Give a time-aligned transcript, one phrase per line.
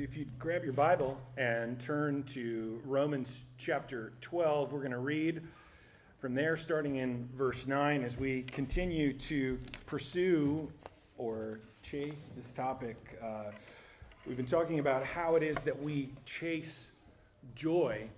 [0.00, 5.42] If you grab your Bible and turn to Romans chapter 12, we're going to read
[6.20, 10.70] from there, starting in verse 9, as we continue to pursue
[11.16, 13.18] or chase this topic.
[13.20, 13.50] Uh,
[14.24, 16.92] we've been talking about how it is that we chase
[17.56, 18.08] joy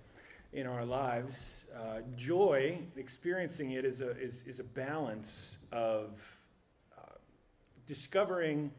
[0.53, 1.65] in our lives.
[1.75, 6.37] Uh, joy, experiencing it, is a, is, is a balance of
[6.95, 7.13] uh,
[7.87, 8.69] discovering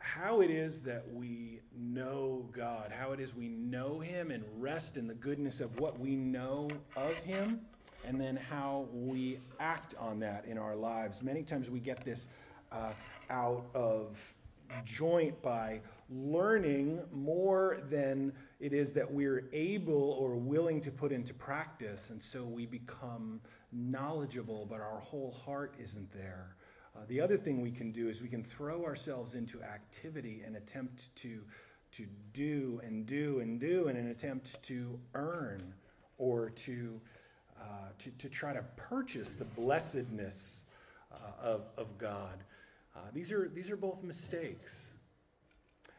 [0.00, 4.96] how it is that we know God, how it is we know Him and rest
[4.96, 7.60] in the goodness of what we know of Him,
[8.04, 11.22] and then how we act on that in our lives.
[11.22, 12.28] Many times we get this
[12.72, 12.92] uh,
[13.28, 14.18] out of
[14.84, 21.34] joint by learning more than it is that we're able or willing to put into
[21.34, 23.40] practice, and so we become
[23.72, 26.56] knowledgeable, but our whole heart isn't there.
[26.96, 30.56] Uh, the other thing we can do is we can throw ourselves into activity and
[30.56, 31.40] attempt to,
[31.92, 35.72] to do and do and do in an attempt to earn
[36.18, 37.00] or to,
[37.60, 37.64] uh,
[37.98, 40.64] to, to try to purchase the blessedness
[41.12, 42.42] uh, of, of God.
[42.94, 44.86] Uh, these, are, these are both mistakes.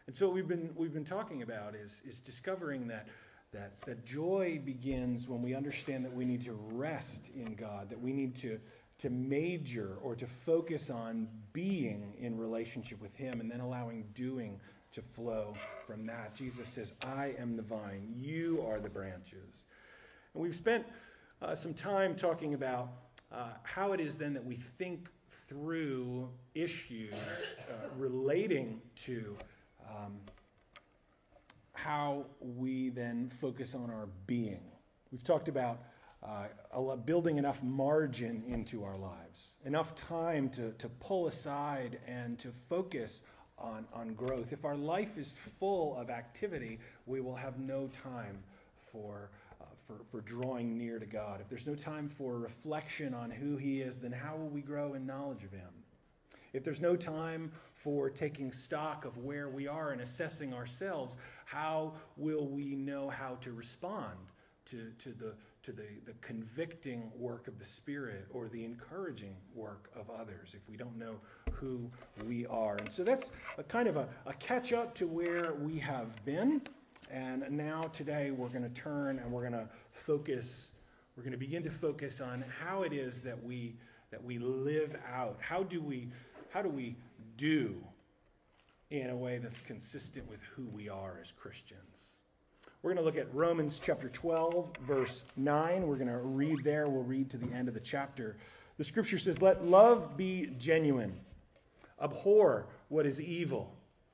[0.08, 3.08] And so we've been, we've been talking about is, is discovering that,
[3.54, 8.00] that, that joy begins when we understand that we need to rest in God, that
[8.00, 8.60] we need to
[9.02, 14.60] to major or to focus on being in relationship with Him and then allowing doing
[14.92, 15.56] to flow
[15.88, 16.36] from that.
[16.36, 19.64] Jesus says, I am the vine, you are the branches.
[20.34, 20.86] And we've spent
[21.42, 22.90] uh, some time talking about
[23.32, 29.36] uh, how it is then that we think through issues uh, relating to
[29.90, 30.20] um,
[31.74, 34.62] how we then focus on our being.
[35.12, 35.82] We've talked about
[36.24, 42.50] uh, building enough margin into our lives, enough time to, to pull aside and to
[42.50, 43.24] focus
[43.58, 44.54] on, on growth.
[44.54, 48.38] If our life is full of activity, we will have no time
[48.92, 51.42] for, uh, for, for drawing near to God.
[51.42, 54.94] If there's no time for reflection on who He is, then how will we grow
[54.94, 55.70] in knowledge of Him?
[56.54, 61.94] If there's no time for taking stock of where we are and assessing ourselves, how
[62.18, 64.18] will we know how to respond
[64.66, 65.34] to, to the
[65.64, 70.68] to the, the convicting work of the Spirit or the encouraging work of others if
[70.70, 71.16] we don't know
[71.52, 71.90] who
[72.26, 72.78] we are.
[72.78, 76.62] And so that's a kind of a, a catch up to where we have been.
[77.12, 80.70] And now today we're going to turn and we're going to focus,
[81.16, 83.76] we're going to begin to focus on how it is that we
[84.12, 85.38] that we live out.
[85.40, 86.10] How do we
[86.50, 86.96] how do we
[87.38, 87.76] do
[88.90, 91.91] in a way that's consistent with who we are as Christians?
[92.84, 95.86] We're going to look at Romans chapter 12, verse 9.
[95.86, 96.90] We're going to read there.
[96.90, 98.38] We'll read to the end of the chapter.
[98.80, 101.14] The scripture says, Let love be genuine,
[102.02, 103.72] abhor what is evil,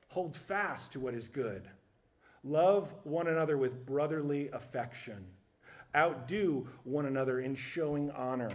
[0.08, 1.66] hold fast to what is good.
[2.44, 5.24] Love one another with brotherly affection.
[5.96, 8.52] Outdo one another in showing honor.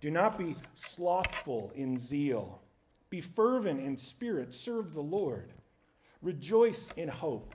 [0.00, 2.60] Do not be slothful in zeal.
[3.08, 4.52] Be fervent in spirit.
[4.52, 5.52] Serve the Lord.
[6.22, 7.54] Rejoice in hope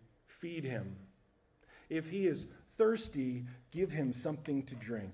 [0.41, 0.95] feed him.
[1.89, 5.13] If he is thirsty, give him something to drink.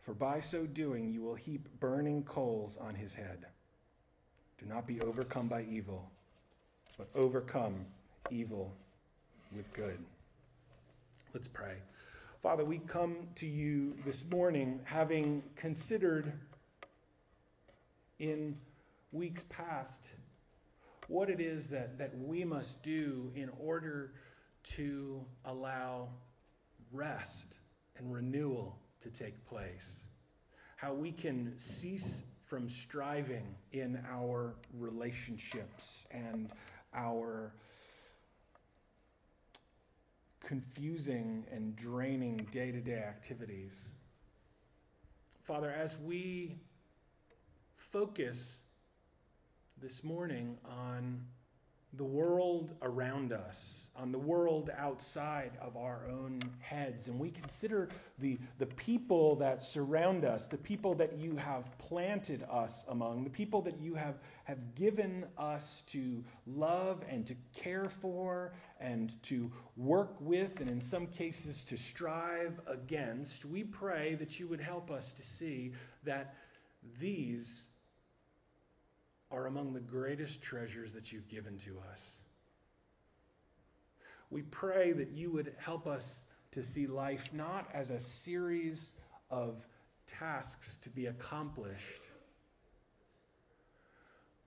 [0.00, 3.46] For by so doing, you will heap burning coals on his head.
[4.58, 6.08] Do not be overcome by evil,
[6.96, 7.84] but overcome
[8.30, 8.72] evil
[9.54, 9.98] with good.
[11.34, 11.74] Let's pray.
[12.42, 16.32] Father, we come to you this morning having considered
[18.20, 18.56] in
[19.10, 20.12] weeks past
[21.12, 24.12] what it is that, that we must do in order
[24.62, 26.08] to allow
[26.90, 27.48] rest
[27.98, 30.00] and renewal to take place.
[30.76, 36.50] How we can cease from striving in our relationships and
[36.94, 37.52] our
[40.40, 43.90] confusing and draining day to day activities.
[45.42, 46.56] Father, as we
[47.76, 48.61] focus
[49.82, 51.20] this morning on
[51.94, 57.08] the world around us, on the world outside of our own heads.
[57.08, 57.88] And we consider
[58.20, 63.30] the, the people that surround us, the people that you have planted us among, the
[63.30, 69.50] people that you have, have given us to love and to care for and to
[69.76, 73.44] work with, and in some cases to strive against.
[73.44, 75.72] We pray that you would help us to see
[76.04, 76.36] that
[77.00, 77.64] these
[79.32, 82.00] are among the greatest treasures that you've given to us.
[84.30, 88.92] We pray that you would help us to see life not as a series
[89.30, 89.66] of
[90.06, 92.02] tasks to be accomplished,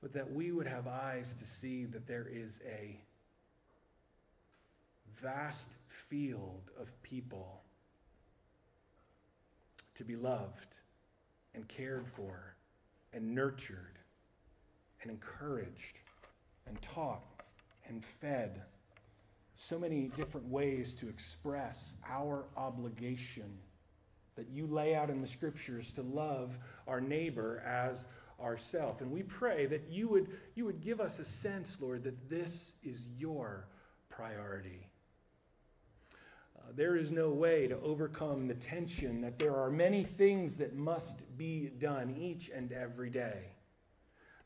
[0.02, 3.00] but that we would have eyes to see that there is a
[5.20, 7.64] vast field of people
[9.96, 10.76] to be loved
[11.56, 12.56] and cared for
[13.14, 13.98] and nurtured
[15.06, 16.00] and encouraged
[16.68, 17.24] and taught
[17.88, 18.62] and fed.
[19.56, 23.58] So many different ways to express our obligation
[24.36, 26.58] that you lay out in the scriptures to love
[26.88, 28.08] our neighbor as
[28.42, 29.00] ourself.
[29.00, 32.74] And we pray that you would, you would give us a sense, Lord, that this
[32.84, 33.68] is your
[34.10, 34.90] priority.
[36.58, 40.76] Uh, there is no way to overcome the tension that there are many things that
[40.76, 43.55] must be done each and every day.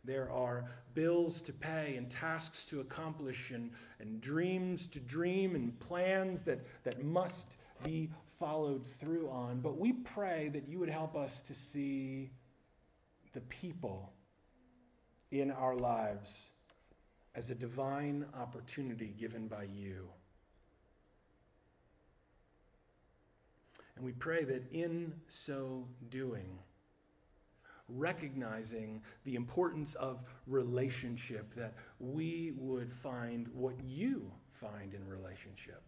[0.10, 0.66] There are
[0.96, 3.70] bills to pay and tasks to accomplish and,
[4.00, 8.10] and dreams to dream and plans that, that must be
[8.40, 9.60] followed through on.
[9.60, 12.32] But we pray that you would help us to see
[13.34, 14.12] the people
[15.30, 16.50] in our lives
[17.36, 20.10] as a divine opportunity given by you.
[23.96, 26.58] And we pray that in so doing,
[27.90, 35.82] recognizing the importance of relationship, that we would find what you find in relationship,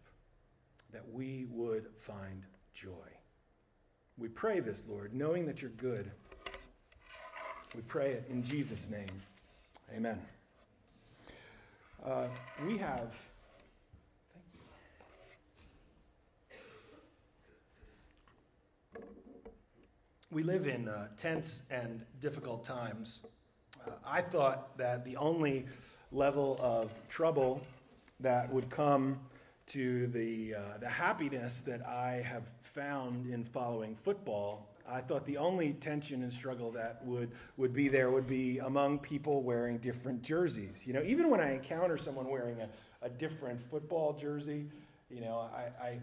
[0.92, 2.42] that we would find
[2.74, 2.90] joy.
[4.18, 6.10] We pray this, Lord, knowing that you're good.
[7.74, 9.22] We pray it in Jesus' name.
[9.94, 10.20] Amen.
[12.04, 12.26] Uh,
[12.66, 13.14] we have
[20.32, 23.22] we live in uh, tense and difficult times.
[23.86, 25.66] Uh, I thought that the only
[26.10, 27.60] level of trouble
[28.20, 29.20] that would come
[29.66, 35.36] to the, uh, the happiness that I have found in following football, I thought the
[35.36, 40.22] only tension and struggle that would, would be there would be among people wearing different
[40.22, 40.86] jerseys.
[40.86, 42.68] You know, even when I encounter someone wearing a,
[43.04, 44.64] a different football jersey,
[45.10, 45.98] you know, I, I,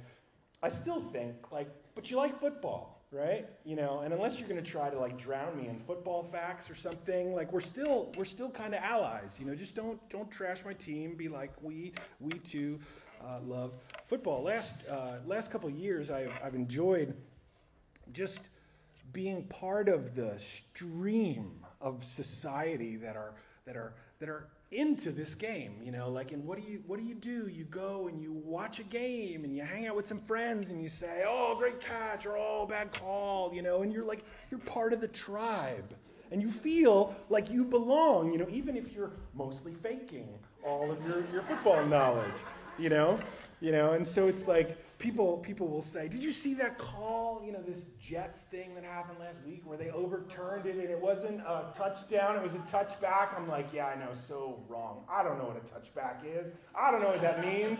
[0.62, 3.48] I still think, like, but you like football right?
[3.66, 6.70] You know, and unless you're going to try to like drown me in football facts
[6.70, 9.38] or something, like we're still we're still kind of allies.
[9.40, 11.16] You know, just don't don't trash my team.
[11.16, 12.80] Be like we we too
[13.26, 13.74] uh, love
[14.08, 14.44] football.
[14.44, 17.16] Last uh, last couple of years, I've I've enjoyed
[18.14, 18.40] just
[19.12, 23.34] being part of the stream of society that are
[23.66, 27.00] that are that are into this game, you know, like and what do you what
[27.00, 27.48] do you do?
[27.48, 30.82] You go and you watch a game and you hang out with some friends and
[30.82, 34.60] you say, "Oh, great catch," or "Oh, bad call," you know, and you're like you're
[34.62, 35.96] part of the tribe.
[36.32, 40.30] And you feel like you belong, you know, even if you're mostly faking
[40.64, 42.36] all of your, your football knowledge,
[42.78, 43.20] you know?
[43.62, 47.42] You know, and so it's like people people will say, "Did you see that call?
[47.44, 51.00] You know, this Jets thing that happened last week where they overturned it and it
[51.00, 55.06] wasn't a touchdown, it was a touchback." I'm like, "Yeah, I know, so wrong.
[55.10, 56.54] I don't know what a touchback is.
[56.76, 57.80] I don't know what that means.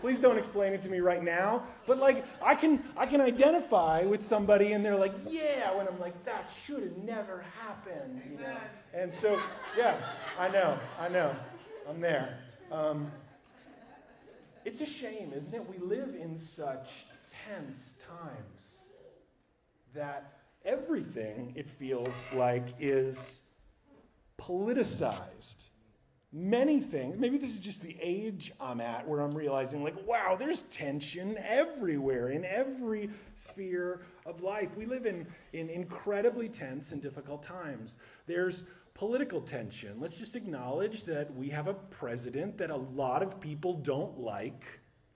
[0.00, 4.02] Please don't explain it to me right now." But like, I can I can identify
[4.02, 8.38] with somebody and they're like, "Yeah," when I'm like, "That should have never happened." You
[8.38, 8.56] know?
[8.94, 9.38] And so,
[9.76, 9.96] yeah,
[10.38, 11.34] I know, I know,
[11.88, 12.38] I'm there.
[12.70, 13.10] Um,
[14.64, 15.68] it's a shame, isn't it?
[15.68, 16.88] We live in such
[17.48, 18.60] tense times
[19.94, 23.40] that everything, it feels like, is
[24.40, 25.56] politicized.
[26.32, 30.36] Many things, maybe this is just the age I'm at where I'm realizing, like, wow,
[30.38, 34.68] there's tension everywhere in every sphere of life.
[34.76, 37.96] We live in, in incredibly tense and difficult times.
[38.28, 38.62] There's
[39.00, 39.98] political tension.
[39.98, 44.62] Let's just acknowledge that we have a president that a lot of people don't like.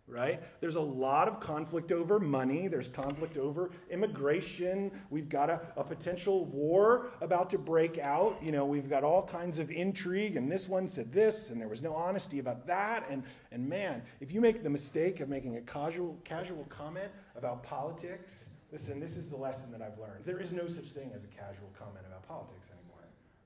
[0.09, 0.43] right?
[0.63, 2.67] There's a lot of conflict over money.
[2.67, 4.91] There's conflict over immigration.
[5.11, 8.39] We've got a, a, potential war about to break out.
[8.43, 11.69] You know, we've got all kinds of intrigue, and this one said this, and there
[11.69, 13.05] was no honesty about that.
[13.11, 13.23] And,
[13.53, 18.49] and man, if you make the mistake of making a casual, casual comment about politics,
[18.73, 20.25] listen, this is the lesson that I've learned.
[20.25, 22.71] There is no such thing as a casual comment about politics.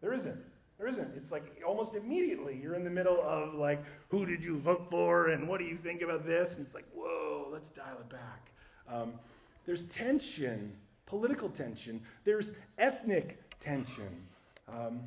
[0.01, 0.39] There isn't.
[0.79, 1.13] There isn't.
[1.17, 5.29] It's like almost immediately you're in the middle of like, who did you vote for
[5.29, 6.57] and what do you think about this?
[6.57, 8.51] And it's like, whoa, let's dial it back.
[8.89, 9.15] Um,
[9.67, 10.73] there's tension,
[11.05, 12.01] political tension.
[12.25, 14.23] There's ethnic tension.
[14.69, 15.01] Um,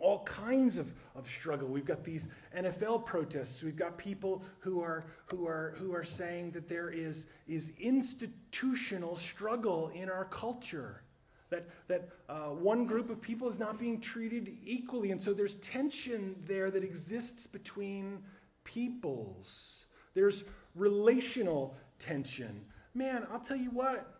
[0.00, 1.68] all kinds of, of struggle.
[1.68, 3.62] We've got these NFL protests.
[3.62, 9.16] We've got people who are, who are, who are saying that there is, is institutional
[9.16, 11.02] struggle in our culture
[11.50, 15.10] that, that uh, one group of people is not being treated equally.
[15.10, 18.18] And so there's tension there that exists between
[18.64, 19.84] peoples.
[20.14, 22.60] There's relational tension.
[22.94, 24.12] Man, I'll tell you what.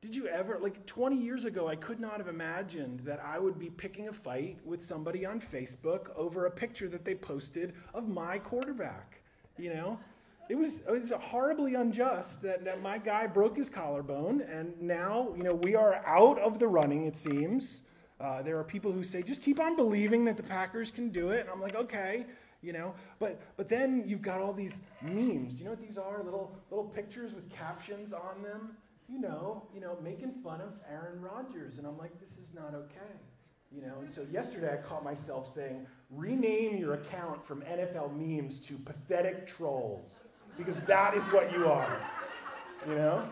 [0.00, 3.58] Did you ever, like 20 years ago, I could not have imagined that I would
[3.58, 8.06] be picking a fight with somebody on Facebook over a picture that they posted of
[8.06, 9.22] my quarterback.
[9.56, 9.98] You know?
[10.48, 15.32] It was, it was horribly unjust that, that my guy broke his collarbone, and now,
[15.36, 17.82] you know, we are out of the running, it seems.
[18.20, 21.30] Uh, there are people who say, just keep on believing that the Packers can do
[21.30, 21.40] it.
[21.40, 22.26] And I'm like, okay,
[22.62, 22.94] you know.
[23.18, 25.58] But, but then you've got all these memes.
[25.58, 26.22] You know what these are?
[26.22, 28.76] Little, little pictures with captions on them.
[29.08, 31.76] You know, you know, making fun of Aaron Rodgers.
[31.76, 33.12] And I'm like, this is not okay.
[33.70, 38.60] You know, and so yesterday I caught myself saying, rename your account from NFL memes
[38.60, 40.12] to pathetic trolls
[40.56, 42.00] because that is what you are.
[42.88, 43.28] You know?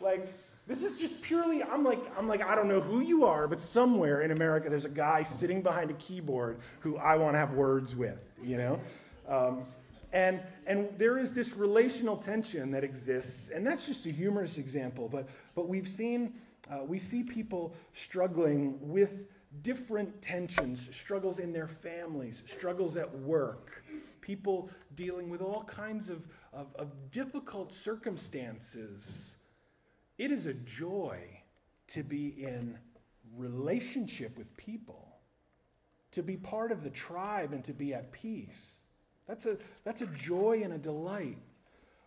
[0.00, 0.32] Like,
[0.66, 3.58] this is just purely, I'm like, I'm like, I don't know who you are, but
[3.58, 7.52] somewhere in America there's a guy sitting behind a keyboard who I want to have
[7.52, 8.80] words with, you know?
[9.28, 9.64] Um,
[10.12, 15.08] and, and there is this relational tension that exists, and that's just a humorous example,
[15.08, 16.34] but, but we've seen,
[16.70, 19.26] uh, we see people struggling with
[19.62, 23.82] different tensions, struggles in their families, struggles at work,
[24.20, 29.36] people dealing with all kinds of of, of difficult circumstances,
[30.18, 31.18] it is a joy
[31.88, 32.78] to be in
[33.36, 35.08] relationship with people,
[36.10, 38.78] to be part of the tribe and to be at peace.
[39.26, 41.38] That's a, that's a joy and a delight.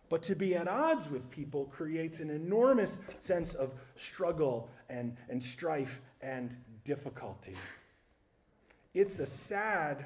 [0.08, 5.42] But to be at odds with people creates an enormous sense of struggle and, and
[5.42, 7.56] strife and difficulty.
[8.94, 10.04] It's a sad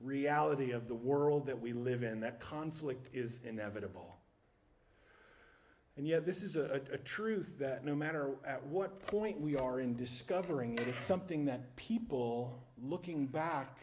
[0.00, 4.16] reality of the world that we live in, that conflict is inevitable.
[5.96, 9.80] And yet, this is a, a, truth that no matter at what point we are
[9.80, 13.78] in discovering it, it's something that people looking back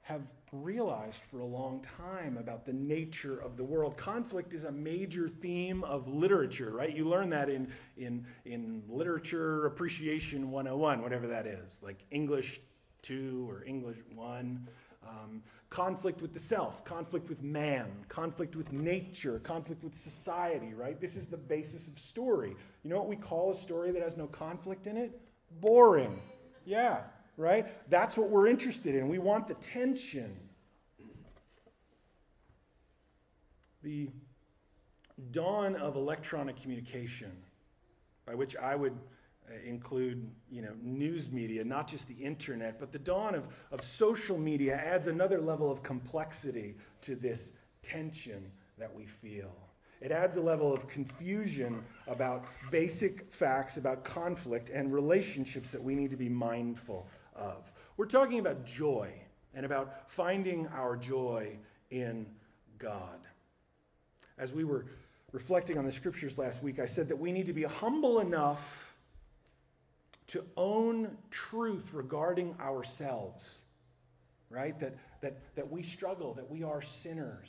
[0.00, 3.98] have realized for a long time about the nature of the world.
[3.98, 6.96] Conflict is a major theme of literature, right?
[6.96, 12.60] You learn that in, in, in Literature Appreciation 101, whatever that is, like English
[13.02, 14.66] 2 or English 1.
[15.06, 21.00] Um, conflict with the self, conflict with man, conflict with nature, conflict with society, right?
[21.00, 22.54] This is the basis of story.
[22.82, 25.18] You know what we call a story that has no conflict in it?
[25.60, 26.20] Boring.
[26.64, 27.00] Yeah,
[27.36, 27.66] right?
[27.88, 29.08] That's what we're interested in.
[29.08, 30.36] We want the tension.
[33.82, 34.10] The
[35.30, 37.32] dawn of electronic communication,
[38.26, 38.92] by which I would
[39.50, 43.82] Uh, include you know, news media, not just the internet, but the dawn of, of
[43.82, 47.52] social media adds another level of complexity to this
[47.82, 49.50] tension that we feel.
[50.00, 55.94] It adds a level of confusion about basic facts, about conflict, and relationships that we
[55.94, 57.72] need to be mindful of.
[57.96, 59.12] We're talking about joy
[59.54, 61.56] and about finding our joy
[61.90, 62.24] in
[62.78, 63.18] God.
[64.38, 64.86] As we were
[65.32, 68.89] reflecting on the scriptures last week, I said that we need to be humble enough
[70.30, 73.62] to own truth regarding ourselves,
[74.48, 74.78] right?
[74.78, 77.48] That, that, that we struggle, that we are sinners,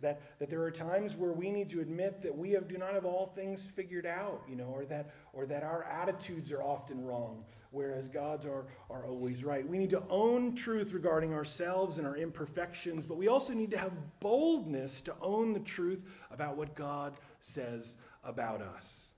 [0.00, 2.94] that, that there are times where we need to admit that we have, do not
[2.94, 7.04] have all things figured out, you know, or that, or that our attitudes are often
[7.04, 9.66] wrong, whereas God's are, are always right.
[9.66, 13.78] We need to own truth regarding ourselves and our imperfections, but we also need to
[13.78, 19.11] have boldness to own the truth about what God says about us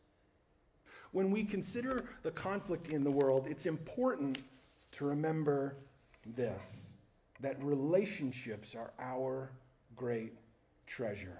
[1.14, 4.36] when we consider the conflict in the world, it's important
[4.90, 5.76] to remember
[6.34, 6.88] this
[7.40, 9.52] that relationships are our
[9.94, 10.32] great
[10.86, 11.38] treasure.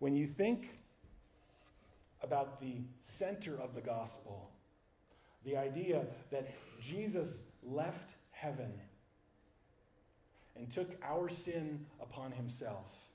[0.00, 0.70] When you think
[2.24, 4.50] about the center of the gospel,
[5.44, 8.72] the idea that Jesus left heaven
[10.56, 13.09] and took our sin upon himself,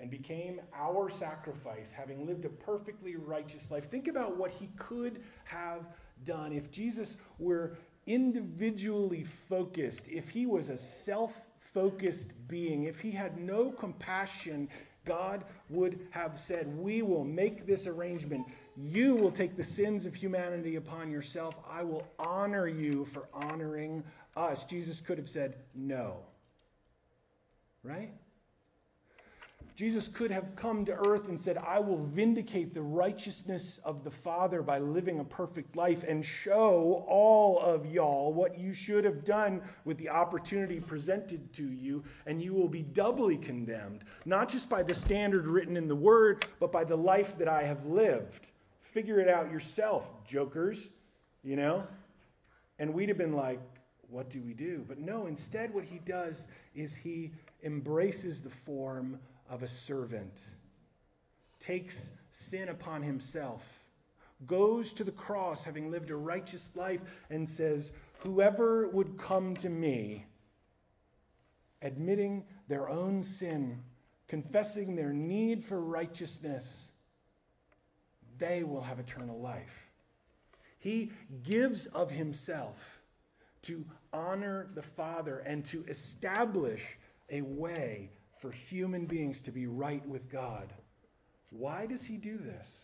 [0.00, 3.90] and became our sacrifice, having lived a perfectly righteous life.
[3.90, 5.86] Think about what he could have
[6.24, 13.10] done if Jesus were individually focused, if he was a self focused being, if he
[13.10, 14.68] had no compassion,
[15.04, 18.46] God would have said, We will make this arrangement.
[18.76, 21.54] You will take the sins of humanity upon yourself.
[21.68, 24.02] I will honor you for honoring
[24.36, 24.64] us.
[24.64, 26.18] Jesus could have said, No.
[27.82, 28.12] Right?
[29.74, 34.10] Jesus could have come to earth and said, I will vindicate the righteousness of the
[34.10, 39.24] Father by living a perfect life and show all of y'all what you should have
[39.24, 44.68] done with the opportunity presented to you, and you will be doubly condemned, not just
[44.68, 48.50] by the standard written in the Word, but by the life that I have lived.
[48.80, 50.88] Figure it out yourself, jokers,
[51.42, 51.84] you know?
[52.78, 53.58] And we'd have been like,
[54.08, 54.84] what do we do?
[54.86, 57.32] But no, instead, what he does is he
[57.64, 60.40] embraces the form of a servant,
[61.58, 63.64] takes sin upon himself,
[64.46, 69.68] goes to the cross having lived a righteous life, and says, Whoever would come to
[69.68, 70.24] me,
[71.82, 73.82] admitting their own sin,
[74.28, 76.90] confessing their need for righteousness,
[78.38, 79.90] they will have eternal life.
[80.78, 83.00] He gives of himself
[83.62, 86.98] to honor the Father and to establish
[87.30, 88.10] a way
[88.44, 90.70] for human beings to be right with God.
[91.48, 92.82] Why does he do this?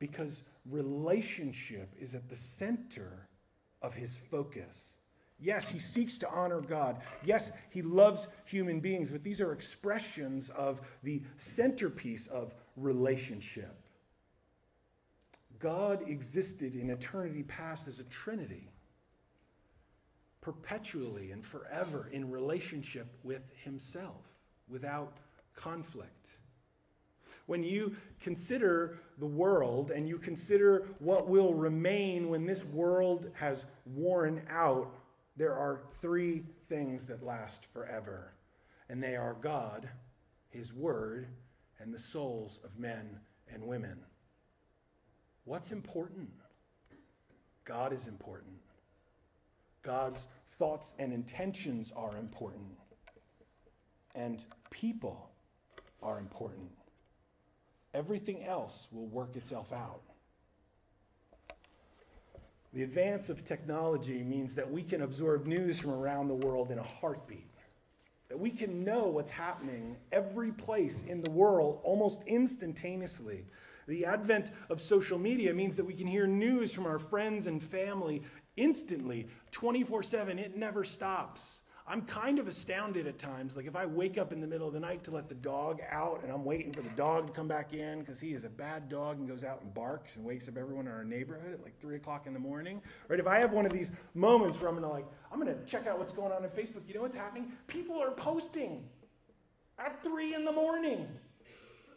[0.00, 3.28] Because relationship is at the center
[3.82, 4.94] of his focus.
[5.38, 7.02] Yes, he seeks to honor God.
[7.24, 13.78] Yes, he loves human beings, but these are expressions of the centerpiece of relationship.
[15.60, 18.72] God existed in eternity past as a trinity,
[20.40, 24.24] perpetually and forever in relationship with himself
[24.68, 25.18] without
[25.54, 26.30] conflict.
[27.46, 33.64] When you consider the world and you consider what will remain when this world has
[33.84, 34.92] worn out,
[35.36, 38.32] there are three things that last forever.
[38.88, 39.88] And they are God,
[40.50, 41.28] His Word,
[41.78, 43.20] and the souls of men
[43.52, 43.98] and women.
[45.44, 46.30] What's important?
[47.64, 48.56] God is important.
[49.82, 50.26] God's
[50.58, 52.76] thoughts and intentions are important
[54.16, 55.30] and people
[56.02, 56.70] are important.
[57.94, 60.02] Everything else will work itself out.
[62.72, 66.78] The advance of technology means that we can absorb news from around the world in
[66.78, 67.48] a heartbeat.
[68.28, 73.46] That we can know what's happening every place in the world almost instantaneously.
[73.86, 77.62] The advent of social media means that we can hear news from our friends and
[77.62, 78.22] family
[78.56, 80.38] instantly, 24 7.
[80.38, 81.60] It never stops.
[81.88, 83.56] I'm kind of astounded at times.
[83.56, 85.80] Like if I wake up in the middle of the night to let the dog
[85.88, 88.48] out and I'm waiting for the dog to come back in because he is a
[88.48, 91.62] bad dog and goes out and barks and wakes up everyone in our neighborhood at
[91.62, 92.82] like three o'clock in the morning.
[93.08, 93.20] Right?
[93.20, 95.98] If I have one of these moments where I'm gonna like, I'm gonna check out
[95.98, 97.52] what's going on on Facebook, you know what's happening?
[97.68, 98.82] People are posting
[99.78, 101.06] at three in the morning.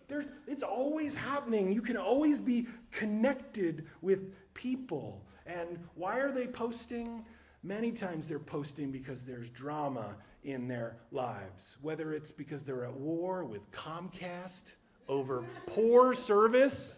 [0.07, 1.71] There's, it's always happening.
[1.71, 5.25] You can always be connected with people.
[5.47, 7.25] And why are they posting?
[7.63, 12.93] Many times they're posting because there's drama in their lives, whether it's because they're at
[12.93, 14.73] war with Comcast
[15.09, 16.95] over poor service.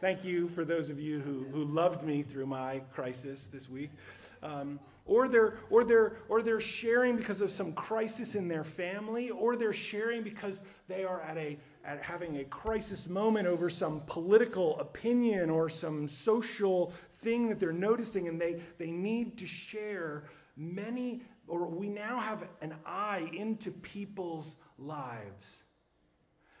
[0.00, 3.90] Thank you for those of you who, who loved me through my crisis this week.
[4.42, 9.30] Um, or they're, or, they're, or they're sharing because of some crisis in their family,
[9.30, 14.02] or they're sharing because they are at, a, at having a crisis moment over some
[14.06, 20.24] political opinion or some social thing that they're noticing, and they, they need to share
[20.56, 25.62] many, or we now have an eye into people's lives.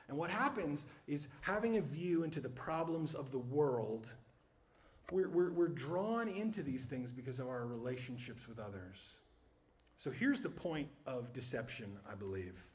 [0.08, 4.06] And what happens is having a view into the problems of the world
[5.12, 9.14] we're, we're, we're drawn into these things because of our relationships with others.
[9.98, 12.68] So here's the point of deception, I believe.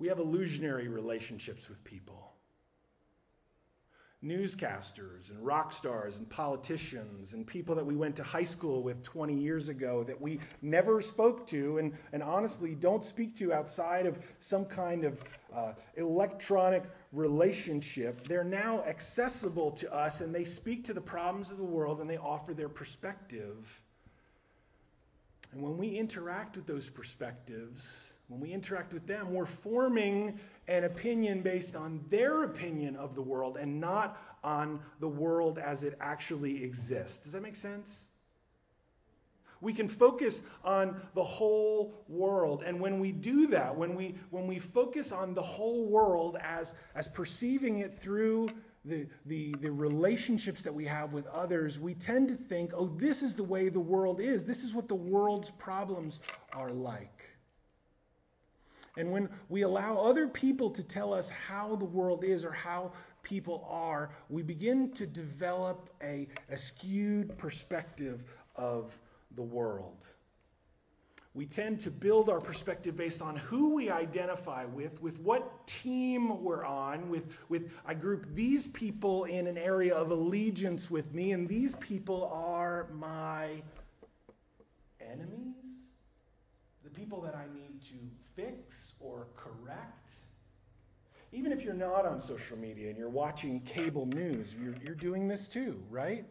[0.00, 2.32] We have illusionary relationships with people.
[4.24, 9.02] Newscasters and rock stars and politicians and people that we went to high school with
[9.02, 14.06] 20 years ago that we never spoke to and, and honestly don't speak to outside
[14.06, 15.22] of some kind of
[15.54, 21.58] uh, electronic relationship, they're now accessible to us and they speak to the problems of
[21.58, 23.82] the world and they offer their perspective.
[25.52, 30.38] And when we interact with those perspectives, when we interact with them, we're forming
[30.68, 35.82] an opinion based on their opinion of the world and not on the world as
[35.82, 37.24] it actually exists.
[37.24, 38.04] Does that make sense?
[39.60, 42.62] We can focus on the whole world.
[42.64, 46.74] And when we do that, when we, when we focus on the whole world as,
[46.94, 48.48] as perceiving it through
[48.84, 53.22] the, the, the relationships that we have with others, we tend to think, oh, this
[53.22, 54.44] is the way the world is.
[54.44, 56.20] This is what the world's problems
[56.52, 57.19] are like.
[58.96, 62.92] And when we allow other people to tell us how the world is or how
[63.22, 68.24] people are, we begin to develop a, a skewed perspective
[68.56, 68.98] of
[69.36, 70.06] the world.
[71.32, 76.42] We tend to build our perspective based on who we identify with, with what team
[76.42, 81.30] we're on, with, with I group these people in an area of allegiance with me,
[81.30, 83.62] and these people are my
[85.00, 85.54] enemies,
[86.82, 90.12] the people that I need to fix or correct.
[91.32, 95.28] Even if you're not on social media and you're watching cable news, you're, you're doing
[95.28, 96.24] this too, right?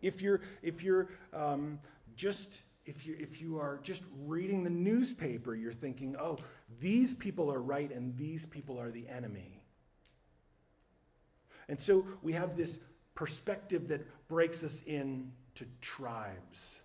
[0.00, 1.78] If you're, if you're um,
[2.14, 6.38] just if you, if you are just reading the newspaper, you're thinking, oh,
[6.80, 9.62] these people are right and these people are the enemy.
[11.68, 12.80] And so we have this
[13.14, 16.76] perspective that breaks us into tribes.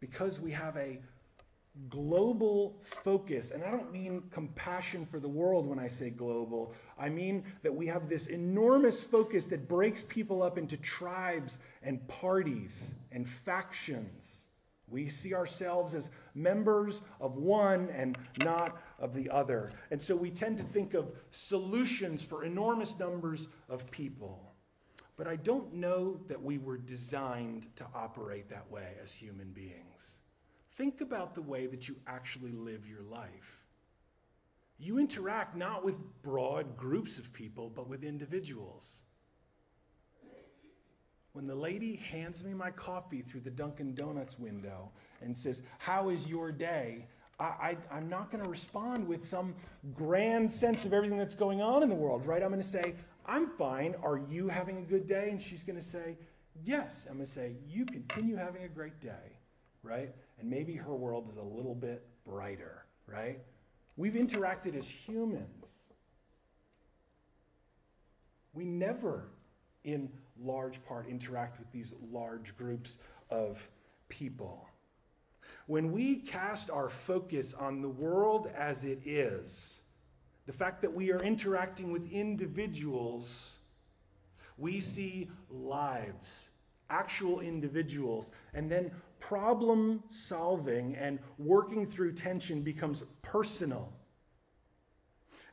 [0.00, 1.00] Because we have a
[1.88, 6.72] global focus, and I don't mean compassion for the world when I say global.
[6.98, 12.06] I mean that we have this enormous focus that breaks people up into tribes and
[12.06, 14.42] parties and factions.
[14.88, 19.72] We see ourselves as members of one and not of the other.
[19.90, 24.52] And so we tend to think of solutions for enormous numbers of people.
[25.16, 30.13] But I don't know that we were designed to operate that way as human beings.
[30.76, 33.64] Think about the way that you actually live your life.
[34.78, 38.96] You interact not with broad groups of people, but with individuals.
[41.32, 46.08] When the lady hands me my coffee through the Dunkin' Donuts window and says, How
[46.08, 47.06] is your day?
[47.40, 49.54] I, am not going to respond with some
[49.94, 52.40] grand sense of everything that's going on in the world, right?
[52.40, 52.94] I'm going to say,
[53.26, 53.96] I'm fine.
[54.04, 55.30] Are you having a good day?
[55.30, 56.16] And she's going to say,
[56.64, 57.06] Yes.
[57.08, 59.38] I'm going to say, You continue having a great day,
[59.82, 60.14] right?
[60.38, 63.38] And maybe her world is a little bit brighter, right?
[63.96, 65.72] We've interacted as humans.
[68.52, 69.28] We never,
[69.84, 70.08] in
[70.42, 72.98] large part, interact with these large groups
[73.30, 73.68] of
[74.08, 74.68] people.
[75.66, 79.80] When we cast our focus on the world as it is,
[80.46, 83.50] the fact that we are interacting with individuals,
[84.58, 86.48] we see lives,
[86.90, 88.90] actual individuals, and then
[89.28, 93.90] problem solving and working through tension becomes personal.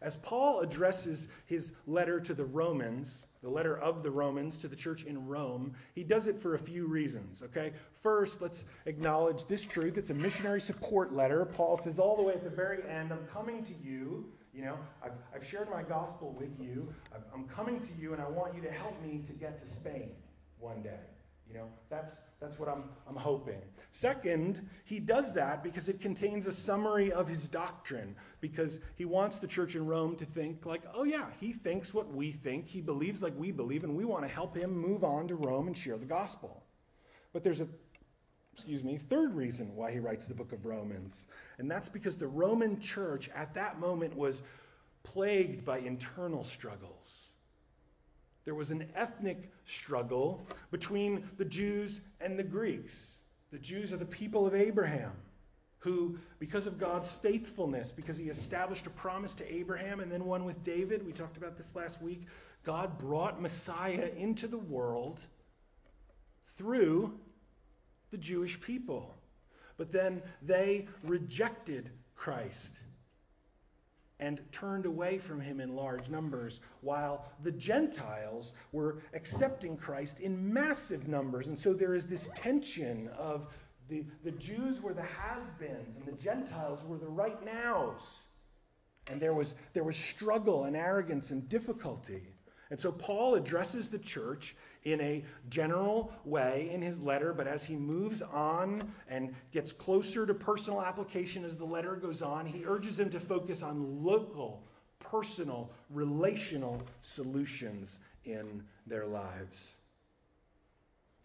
[0.02, 4.76] As Paul addresses his letter to the Romans, the letter of the Romans to the
[4.76, 7.72] church in Rome, he does it for a few reasons, okay?
[8.02, 9.98] First, let's acknowledge this truth.
[9.98, 11.46] It's a missionary support letter.
[11.46, 14.26] Paul says all the way at the very end, I'm coming to you.
[14.54, 16.94] You know, I've, I've shared my gospel with you.
[17.14, 19.74] i am coming to you, and I want you to help me to get to
[19.74, 20.10] Spain
[20.60, 21.00] one day.
[21.52, 23.62] You know, that's, that's what I'm, I'm hoping.
[23.92, 29.40] Second, he does that because it contains a summary of his doctrine, because he wants
[29.40, 32.80] the church in Rome to think, like, oh, yeah, he thinks what we think, he
[32.80, 35.78] believes like we believe, and we want to help him move on to Rome and
[35.78, 36.64] share the gospel.
[37.34, 37.68] But there's a,
[38.54, 42.28] excuse me, third reason why he writes the book of Romans, and that's because the
[42.28, 44.42] Roman church at that moment was
[45.04, 47.21] plagued by internal struggles.
[48.46, 53.12] There was an ethnic struggle between the Jews and the Greeks.
[53.52, 55.12] The Jews are the people of Abraham,
[55.80, 60.46] who, because of God's faithfulness, because he established a promise to Abraham and then one
[60.46, 62.26] with David, we talked about this last week,
[62.64, 65.20] God brought Messiah into the world
[66.58, 67.20] through
[68.12, 69.16] the Jewish people.
[69.78, 72.76] But then they rejected Christ
[74.22, 80.54] and turned away from him in large numbers, while the Gentiles were accepting Christ in
[80.54, 81.48] massive numbers.
[81.48, 83.48] And so there is this tension of
[83.90, 88.04] the, the Jews were the has beens, and the Gentiles were the right nows.
[89.08, 92.22] And there was, there was struggle and arrogance and difficulty.
[92.70, 97.64] And so Paul addresses the church in a general way in his letter, but as
[97.64, 102.66] he moves on and gets closer to personal application as the letter goes on, he
[102.66, 104.64] urges them to focus on local,
[105.00, 109.76] personal, relational solutions in their lives.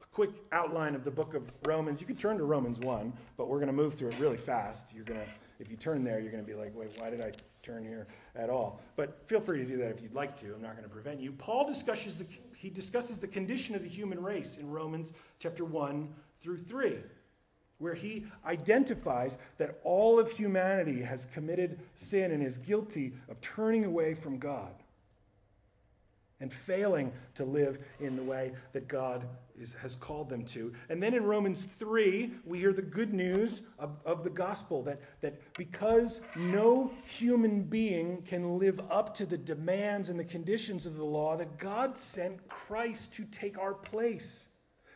[0.02, 2.00] A quick outline of the book of Romans.
[2.00, 4.92] You can turn to Romans 1, but we're going to move through it really fast.
[4.94, 5.26] You're going to
[5.58, 8.06] if you turn there, you're going to be like, wait, why did I turn here
[8.34, 8.80] at all?
[8.94, 10.54] But feel free to do that if you'd like to.
[10.54, 11.32] I'm not going to prevent you.
[11.32, 16.08] Paul discusses the, he discusses the condition of the human race in Romans chapter 1
[16.40, 16.96] through 3,
[17.78, 23.84] where he identifies that all of humanity has committed sin and is guilty of turning
[23.84, 24.72] away from God
[26.40, 29.26] and failing to live in the way that God
[29.60, 30.72] is, has called them to.
[30.88, 35.00] And then in Romans 3, we hear the good news of, of the gospel that,
[35.20, 40.96] that because no human being can live up to the demands and the conditions of
[40.96, 44.48] the law, that God sent Christ to take our place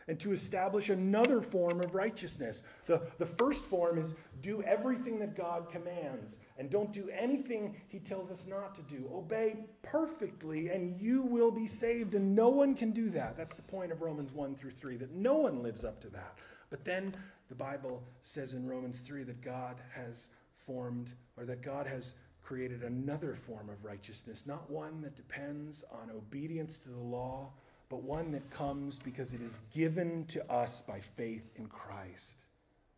[0.07, 2.63] and to establish another form of righteousness.
[2.85, 7.97] The, the first form is do everything that God commands and don't do anything he
[7.97, 9.09] tells us not to do.
[9.11, 12.13] Obey perfectly and you will be saved.
[12.13, 13.35] And no one can do that.
[13.35, 16.37] That's the point of Romans 1 through 3, that no one lives up to that.
[16.69, 17.15] But then
[17.49, 22.83] the Bible says in Romans 3 that God has formed, or that God has created
[22.83, 27.49] another form of righteousness, not one that depends on obedience to the law
[27.89, 32.45] but one that comes because it is given to us by faith in Christ.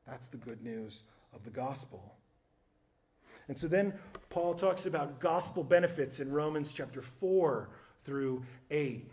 [0.05, 1.01] That's the good news
[1.33, 2.13] of the gospel.
[3.47, 3.93] And so then
[4.29, 7.69] Paul talks about gospel benefits in Romans chapter 4
[8.03, 9.09] through 8.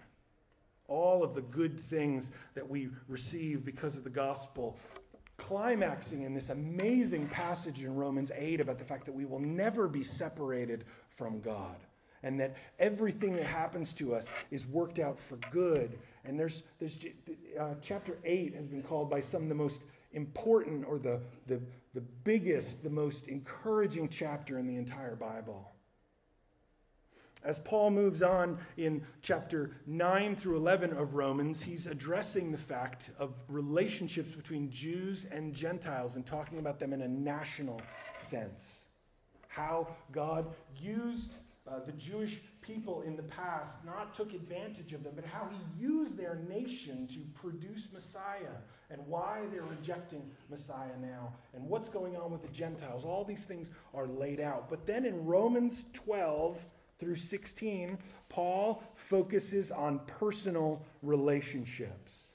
[0.88, 4.77] All of the good things that we receive because of the gospel,
[5.37, 9.88] climaxing in this amazing passage in Romans 8 about the fact that we will never
[9.88, 10.85] be separated
[11.16, 11.77] from God
[12.23, 15.99] and that everything that happens to us is worked out for good.
[16.25, 16.99] And there's, there's
[17.59, 21.61] uh, chapter 8 has been called by some the most important or the, the,
[21.94, 25.72] the biggest, the most encouraging chapter in the entire Bible.
[27.42, 33.11] As Paul moves on in chapter 9 through 11 of Romans, he's addressing the fact
[33.18, 37.81] of relationships between Jews and Gentiles and talking about them in a national
[38.14, 38.85] sense.
[39.48, 41.33] How God used
[41.66, 45.83] uh, the Jewish people in the past not took advantage of them, but how he
[45.83, 48.59] used their nation to produce Messiah
[48.90, 53.05] and why they're rejecting Messiah now and what's going on with the Gentiles.
[53.05, 54.68] All these things are laid out.
[54.68, 56.64] But then in Romans 12
[56.98, 57.98] through 16,
[58.29, 62.29] Paul focuses on personal relationships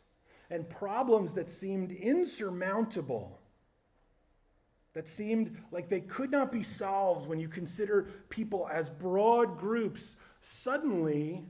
[0.49, 3.39] and problems that seemed insurmountable
[4.95, 10.15] that seemed like they could not be solved when you consider people as broad groups
[10.39, 11.43] suddenly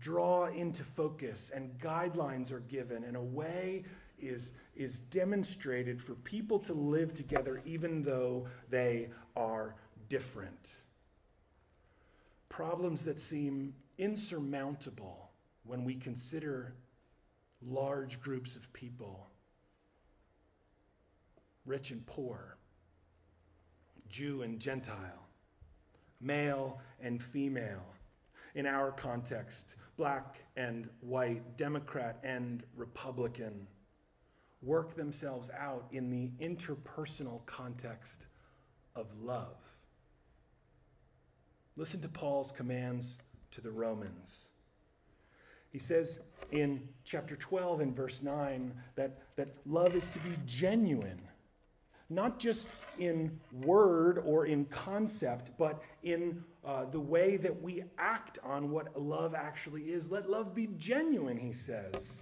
[0.00, 3.84] draw into focus and guidelines are given and a way
[4.18, 9.74] is, is demonstrated for people to live together even though they are
[10.08, 10.70] different.
[12.48, 15.30] Problems that seem insurmountable
[15.64, 16.74] when we consider
[17.62, 19.26] large groups of people
[21.66, 22.56] rich and poor,
[24.08, 25.28] Jew and Gentile,
[26.20, 27.94] male and female.
[28.56, 33.66] In our context, black and white, Democrat and Republican,
[34.62, 38.22] work themselves out in the interpersonal context
[38.96, 39.58] of love.
[41.76, 43.18] Listen to Paul's commands
[43.50, 44.48] to the Romans.
[45.70, 51.20] He says in chapter 12 and verse 9 that, that love is to be genuine
[52.10, 52.68] not just
[52.98, 59.00] in word or in concept, but in uh, the way that we act on what
[59.00, 60.10] love actually is.
[60.10, 62.18] Let love be genuine, he says.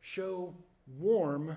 [0.00, 0.54] Show
[0.98, 1.56] warm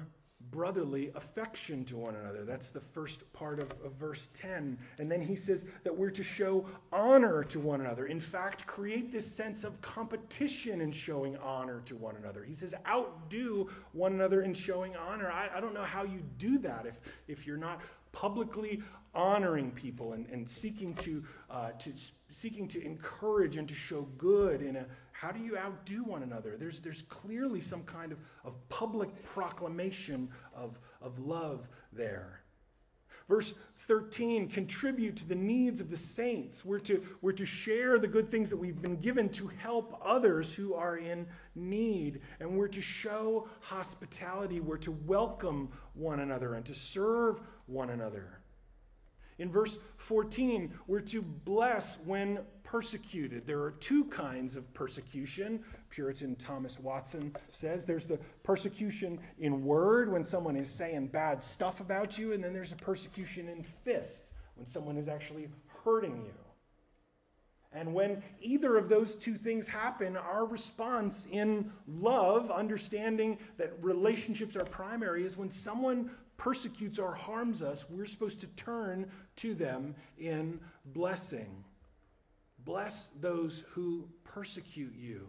[0.52, 2.44] brotherly affection to one another.
[2.44, 4.78] That's the first part of, of, verse 10.
[5.00, 8.06] And then he says that we're to show honor to one another.
[8.06, 12.44] In fact, create this sense of competition in showing honor to one another.
[12.44, 15.32] He says, outdo one another in showing honor.
[15.32, 18.84] I, I don't know how you do that if, if you're not publicly
[19.14, 21.94] honoring people and, and seeking to, uh, to
[22.30, 24.86] seeking to encourage and to show good in a
[25.22, 26.58] how do you outdo one another?
[26.58, 32.42] There's, there's clearly some kind of, of public proclamation of, of love there.
[33.30, 36.66] Verse 13, contribute to the needs of the saints.
[36.66, 40.52] We're to, we're to share the good things that we've been given to help others
[40.56, 42.22] who are in need.
[42.40, 44.60] And we're to show hospitality.
[44.60, 48.41] We're to welcome one another and to serve one another.
[49.42, 53.48] In verse 14, we're to bless when persecuted.
[53.48, 55.64] There are two kinds of persecution.
[55.90, 61.80] Puritan Thomas Watson says there's the persecution in word when someone is saying bad stuff
[61.80, 65.50] about you, and then there's a persecution in fist when someone is actually
[65.84, 66.34] hurting you.
[67.74, 74.56] And when either of those two things happen, our response in love, understanding that relationships
[74.56, 79.94] are primary, is when someone persecutes or harms us, we're supposed to turn to them
[80.18, 81.64] in blessing.
[82.66, 85.28] Bless those who persecute you.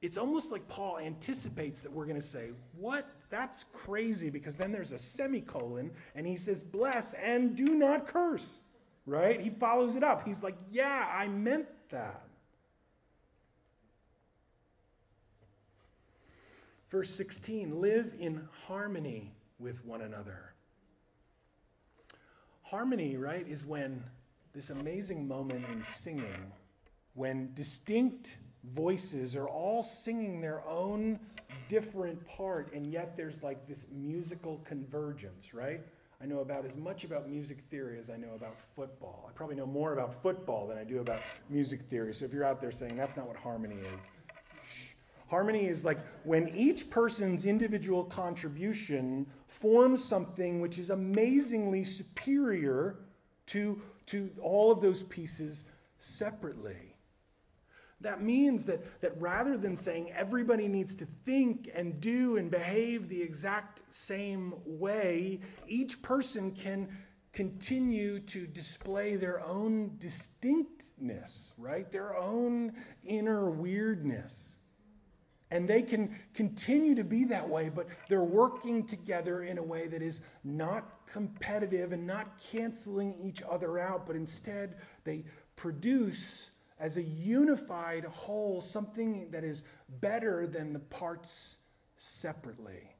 [0.00, 3.10] it's almost like Paul anticipates that we're going to say, What?
[3.28, 8.62] That's crazy, because then there's a semicolon, and he says, Bless and do not curse,
[9.04, 9.38] right?
[9.38, 10.26] He follows it up.
[10.26, 12.22] He's like, Yeah, I meant that.
[16.90, 20.52] Verse 16 live in harmony with one another.
[22.62, 24.02] Harmony, right, is when
[24.52, 26.52] this amazing moment in singing,
[27.14, 28.38] when distinct
[28.74, 31.18] voices are all singing their own
[31.68, 35.80] different part, and yet there's like this musical convergence, right?
[36.20, 39.26] I know about as much about music theory as I know about football.
[39.28, 42.14] I probably know more about football than I do about music theory.
[42.14, 44.00] So if you're out there saying that's not what harmony is,
[45.28, 52.98] Harmony is like when each person's individual contribution forms something which is amazingly superior
[53.46, 55.64] to, to all of those pieces
[55.98, 56.94] separately.
[58.00, 63.08] That means that, that rather than saying everybody needs to think and do and behave
[63.08, 66.88] the exact same way, each person can
[67.32, 71.90] continue to display their own distinctness, right?
[71.90, 74.55] Their own inner weirdness.
[75.50, 79.86] And they can continue to be that way, but they're working together in a way
[79.86, 86.96] that is not competitive and not canceling each other out, but instead they produce as
[86.96, 89.62] a unified whole something that is
[90.00, 91.58] better than the parts
[91.96, 92.90] separately.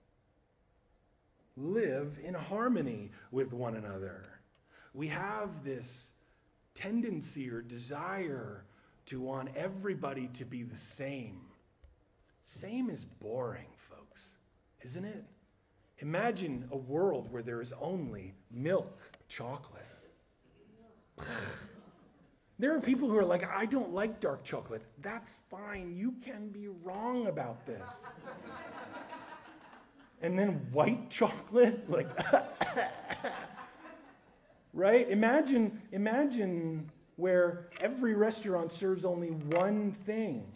[1.56, 4.24] Live in harmony with one another.
[4.94, 6.12] We have this
[6.74, 8.64] tendency or desire
[9.06, 11.45] to want everybody to be the same
[12.48, 14.36] same is boring, folks,
[14.82, 15.24] isn't it?
[15.98, 19.82] Imagine a world where there is only milk chocolate.
[22.58, 24.80] There are people who are like, I don't like dark chocolate.
[25.02, 25.94] That's fine.
[25.94, 27.82] You can be wrong about this.
[30.22, 32.08] and then white chocolate, like,
[34.72, 35.06] right?
[35.10, 40.50] Imagine, imagine where every restaurant serves only one thing.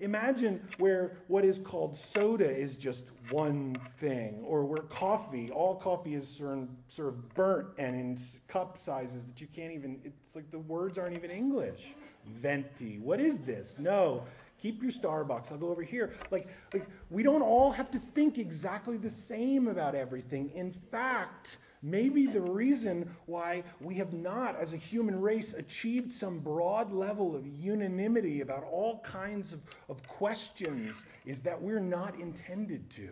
[0.00, 6.14] Imagine where what is called soda is just one thing, or where coffee, all coffee
[6.14, 10.58] is served, served burnt and in cup sizes that you can't even, it's like the
[10.58, 11.94] words aren't even English.
[12.26, 12.98] Venti.
[12.98, 13.76] What is this?
[13.78, 14.24] No.
[14.60, 15.52] Keep your Starbucks.
[15.52, 16.14] I'll go over here.
[16.30, 20.50] Like, like we don't all have to think exactly the same about everything.
[20.54, 26.38] In fact, Maybe the reason why we have not, as a human race, achieved some
[26.38, 32.90] broad level of unanimity about all kinds of, of questions is that we're not intended
[32.90, 33.10] to.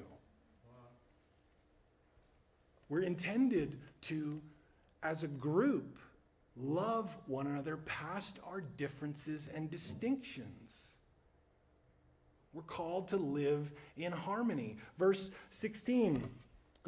[2.90, 4.40] We're intended to,
[5.02, 5.98] as a group,
[6.56, 10.74] love one another past our differences and distinctions.
[12.52, 14.76] We're called to live in harmony.
[14.98, 16.28] Verse 16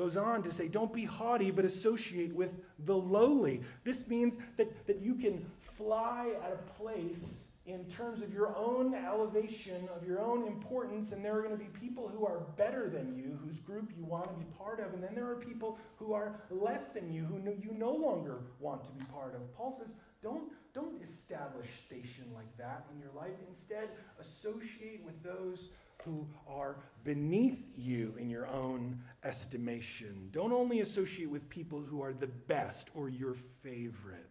[0.01, 2.55] goes on to say, Don't be haughty, but associate with
[2.87, 3.61] the lowly.
[3.85, 5.45] This means that, that you can
[5.77, 11.23] fly at a place in terms of your own elevation, of your own importance, and
[11.23, 14.27] there are going to be people who are better than you, whose group you want
[14.27, 17.39] to be part of, and then there are people who are less than you, who
[17.63, 19.55] you no longer want to be part of.
[19.55, 23.37] Paul says, don't, don't establish station like that in your life.
[23.49, 25.69] Instead, associate with those
[26.05, 30.29] who are beneath you in your own estimation.
[30.33, 34.29] Don't only associate with people who are the best or your favorite.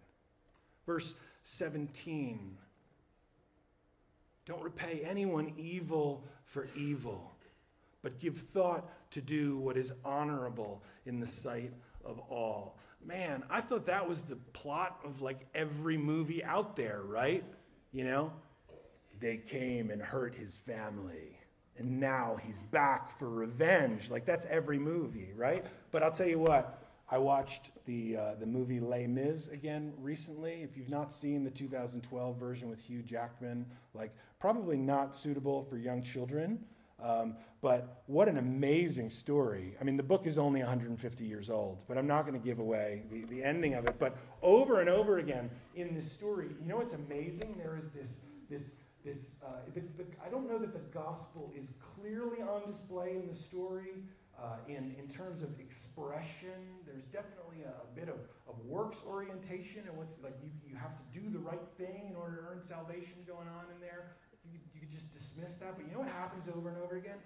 [0.85, 2.57] Verse 17
[4.45, 7.31] Don't repay anyone evil for evil,
[8.01, 11.71] but give thought to do what is honorable in the sight
[12.05, 12.77] of all.
[13.05, 17.43] Man, I thought that was the plot of like every movie out there, right?
[17.93, 18.33] You know,
[19.19, 21.38] they came and hurt his family
[21.79, 24.09] and now he's back for revenge.
[24.09, 25.65] Like that's every movie, right?
[25.91, 30.61] But I'll tell you what, I watched the uh, the movie Les Mis again recently.
[30.61, 35.77] If you've not seen the 2012 version with Hugh Jackman, like probably not suitable for
[35.77, 36.63] young children.
[37.01, 39.73] Um, but what an amazing story.
[39.79, 42.59] I mean, the book is only 150 years old, but I'm not going to give
[42.59, 43.95] away the, the ending of it.
[43.99, 47.55] But over and over again in this story, you know what's amazing?
[47.57, 51.73] There is this, this this, uh, the, the, I don't know that the gospel is
[51.95, 54.03] clearly on display in the story
[54.37, 56.83] uh, in, in terms of expression.
[56.85, 60.95] There's definitely a, a bit of, of works orientation and what's like you, you have
[60.97, 64.15] to do the right thing in order to earn salvation going on in there.
[64.43, 67.19] You, you could just dismiss that, but you know what happens over and over again?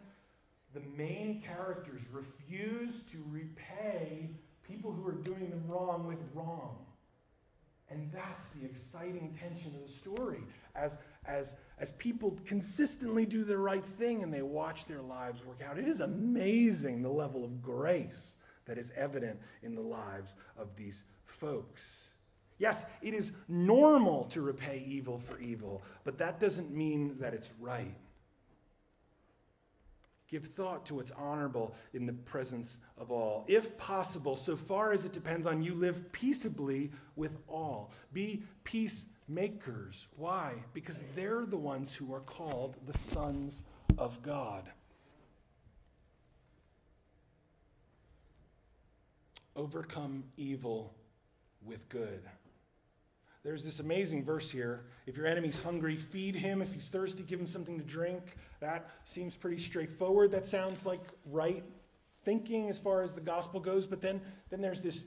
[0.73, 4.29] The main characters refuse to repay
[4.67, 6.77] people who are doing them wrong with wrong.
[7.89, 10.39] And that's the exciting tension of the story.
[10.75, 15.61] As, as, as people consistently do the right thing and they watch their lives work
[15.61, 20.75] out, it is amazing the level of grace that is evident in the lives of
[20.75, 22.07] these folks.
[22.59, 27.51] Yes, it is normal to repay evil for evil, but that doesn't mean that it's
[27.59, 27.95] right.
[30.33, 33.45] Give thought to what's honorable in the presence of all.
[33.47, 37.91] If possible, so far as it depends on you, live peaceably with all.
[38.13, 40.07] Be peacemakers.
[40.17, 40.55] Why?
[40.73, 43.61] Because they're the ones who are called the sons
[43.99, 44.63] of God.
[49.55, 50.95] Overcome evil
[51.63, 52.23] with good.
[53.43, 54.85] There's this amazing verse here.
[55.05, 56.61] If your enemy's hungry, feed him.
[56.61, 58.37] If he's thirsty, give him something to drink.
[58.61, 60.31] That seems pretty straightforward.
[60.31, 61.63] That sounds like right
[62.23, 63.85] thinking as far as the gospel goes.
[63.85, 65.03] But then, then there's this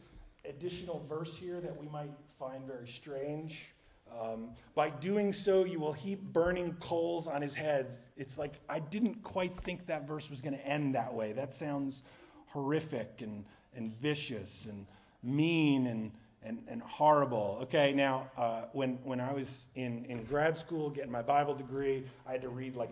[0.47, 3.73] additional verse here that we might find very strange.
[4.21, 8.11] Um, by doing so, you will heap burning coals on his heads.
[8.19, 11.33] It's like I didn't quite think that verse was going to end that way.
[11.33, 12.03] That sounds
[12.49, 14.87] horrific and, and vicious and
[15.23, 16.13] mean and
[16.43, 17.59] and, and horrible.
[17.63, 22.05] Okay, now, uh, when, when I was in, in grad school getting my Bible degree,
[22.27, 22.91] I had to read like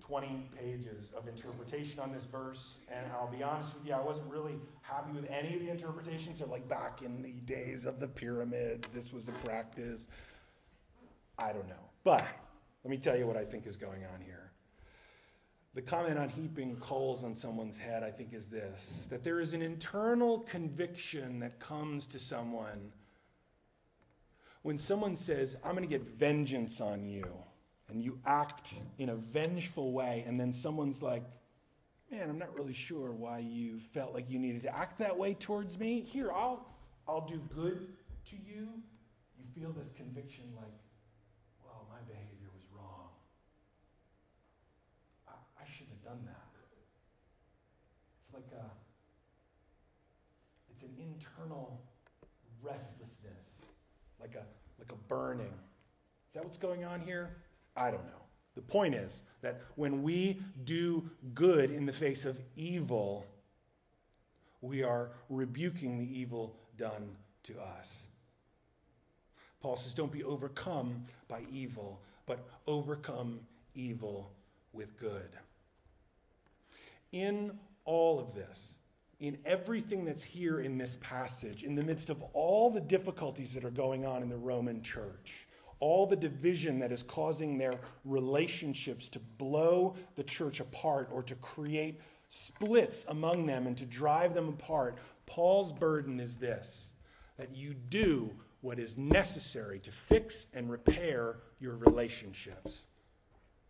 [0.00, 2.78] 20 pages of interpretation on this verse.
[2.88, 6.40] And I'll be honest with you, I wasn't really happy with any of the interpretations.
[6.40, 10.06] So, like back in the days of the pyramids, this was a practice.
[11.38, 11.74] I don't know.
[12.04, 12.26] But
[12.84, 14.43] let me tell you what I think is going on here.
[15.74, 19.54] The comment on heaping coals on someone's head, I think, is this that there is
[19.54, 22.92] an internal conviction that comes to someone
[24.62, 27.26] when someone says, I'm going to get vengeance on you,
[27.88, 31.24] and you act in a vengeful way, and then someone's like,
[32.10, 35.34] Man, I'm not really sure why you felt like you needed to act that way
[35.34, 36.02] towards me.
[36.02, 36.64] Here, I'll,
[37.08, 37.88] I'll do good
[38.26, 38.68] to you.
[39.36, 40.70] You feel this conviction like,
[46.04, 46.52] done that.
[48.20, 48.66] It's like a,
[50.70, 50.94] it's an
[51.44, 51.80] internal
[52.62, 53.62] restlessness,
[54.20, 54.44] like a,
[54.78, 55.52] like a burning.
[56.28, 57.36] Is that what's going on here?
[57.76, 58.22] I don't know.
[58.54, 63.26] The point is that when we do good in the face of evil,
[64.60, 67.88] we are rebuking the evil done to us.
[69.60, 73.40] Paul says, Don't be overcome by evil, but overcome
[73.74, 74.30] evil
[74.72, 75.30] with good
[77.12, 78.74] in all of this,
[79.20, 83.64] in everything that's here in this passage, in the midst of all the difficulties that
[83.64, 85.46] are going on in the Roman church,
[85.80, 91.34] all the division that is causing their relationships to blow the church apart or to
[91.36, 96.90] create splits among them and to drive them apart, Paul's burden is this
[97.36, 102.86] that you do what is necessary to fix and repair your relationships.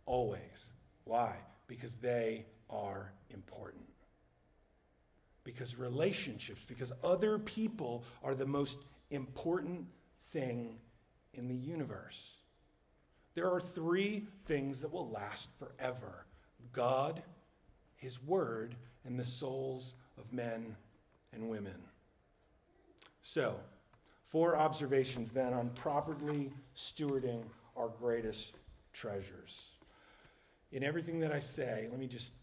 [0.05, 0.69] Always.
[1.03, 1.35] Why?
[1.67, 3.94] Because they are important.
[5.45, 8.79] Because relationships, because other people are the most
[9.11, 9.85] important
[10.31, 10.77] thing
[11.33, 12.35] in the universe.
[13.35, 16.25] There are three things that will last forever
[16.73, 17.21] God,
[17.95, 18.75] His Word,
[19.05, 20.75] and the souls of men
[21.31, 21.75] and women.
[23.21, 23.55] So,
[24.27, 27.43] four observations then on properly stewarding
[27.77, 28.55] our greatest
[28.93, 29.61] treasures.
[30.71, 32.33] In everything that I say, let me just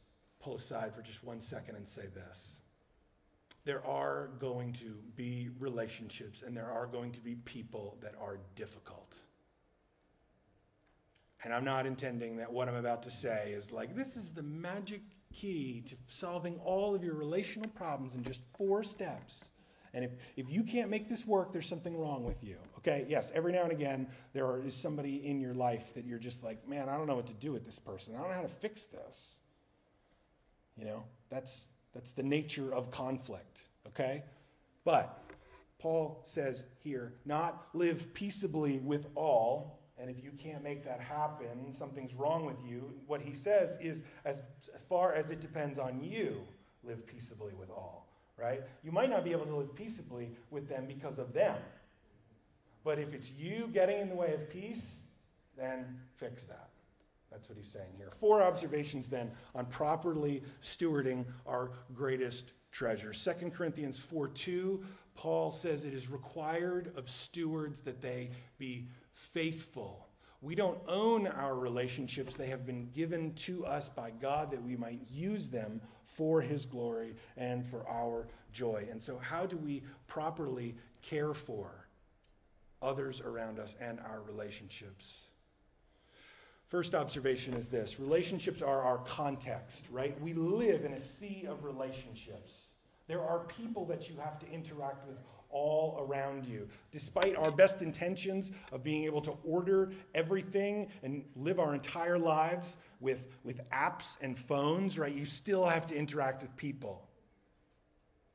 [0.40, 2.61] pull aside for just one second and say this.
[3.64, 8.38] There are going to be relationships and there are going to be people that are
[8.56, 9.16] difficult.
[11.44, 14.42] And I'm not intending that what I'm about to say is like, this is the
[14.42, 15.02] magic
[15.32, 19.46] key to solving all of your relational problems in just four steps.
[19.94, 22.56] And if, if you can't make this work, there's something wrong with you.
[22.78, 26.42] Okay, yes, every now and again, there is somebody in your life that you're just
[26.42, 28.14] like, man, I don't know what to do with this person.
[28.14, 29.34] I don't know how to fix this.
[30.76, 34.22] You know, that's, that's the nature of conflict, okay?
[34.84, 35.22] But
[35.78, 39.80] Paul says here, not live peaceably with all.
[39.98, 42.92] And if you can't make that happen, something's wrong with you.
[43.06, 44.40] What he says is, as,
[44.88, 46.40] far as it depends on you,
[46.82, 48.62] live peaceably with all, right?
[48.82, 51.56] You might not be able to live peaceably with them because of them.
[52.84, 54.96] But if it's you getting in the way of peace,
[55.56, 56.71] then fix that.
[57.32, 58.12] That's what he's saying here.
[58.20, 63.12] Four observations then on properly stewarding our greatest treasure.
[63.12, 70.06] 2 Corinthians 4 2, Paul says it is required of stewards that they be faithful.
[70.40, 74.76] We don't own our relationships, they have been given to us by God that we
[74.76, 78.86] might use them for his glory and for our joy.
[78.90, 81.82] And so, how do we properly care for
[82.82, 85.28] others around us and our relationships.
[86.72, 90.18] First observation is this relationships are our context, right?
[90.22, 92.68] We live in a sea of relationships.
[93.08, 95.18] There are people that you have to interact with
[95.50, 96.66] all around you.
[96.90, 102.78] Despite our best intentions of being able to order everything and live our entire lives
[103.00, 107.06] with, with apps and phones, right, you still have to interact with people.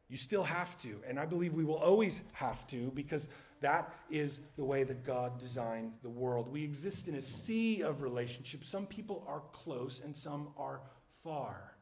[0.09, 0.99] You still have to.
[1.07, 3.27] And I believe we will always have to because
[3.59, 6.51] that is the way that God designed the world.
[6.51, 8.69] We exist in a sea of relationships.
[8.69, 10.81] Some people are close and some are
[11.23, 11.73] far.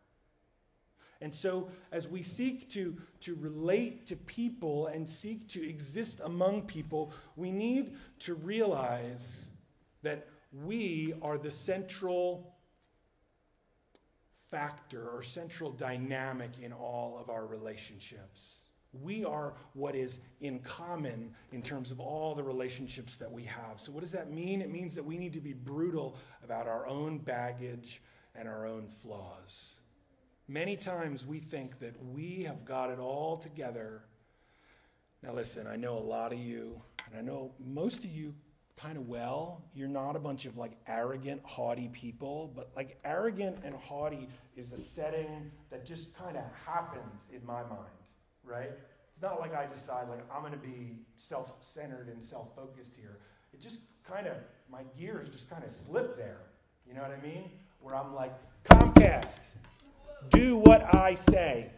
[1.22, 6.64] And so, as we seek to, to relate to people and seek to exist among
[6.64, 9.48] people, we need to realize
[10.04, 10.28] that
[10.66, 12.55] we are the central
[14.56, 18.53] factor or central dynamic in all of our relationships.
[19.03, 23.82] We are what is in common in terms of all the relationships that we have.
[23.82, 24.62] So, what does that mean?
[24.62, 28.01] It means that we need to be brutal about our own baggage
[28.34, 29.74] and our own flaws.
[30.47, 34.03] Many times we think that we have got it all together.
[35.22, 38.34] Now, listen, I know a lot of you, and I know most of you
[38.78, 39.64] kind of well.
[39.74, 44.72] You're not a bunch of like arrogant, haughty people, but like arrogant and haughty is
[44.72, 48.04] a setting that just kind of happens in my mind,
[48.44, 48.72] right?
[49.14, 53.18] It's not like I decide like I'm going to be self-centered and self-focused here.
[53.54, 54.36] It just kind of
[54.70, 56.42] my gears just kind of slip there.
[56.88, 57.50] You know what I mean?
[57.80, 58.34] Where I'm like
[58.66, 59.38] Comcast,
[60.32, 61.70] do what I say,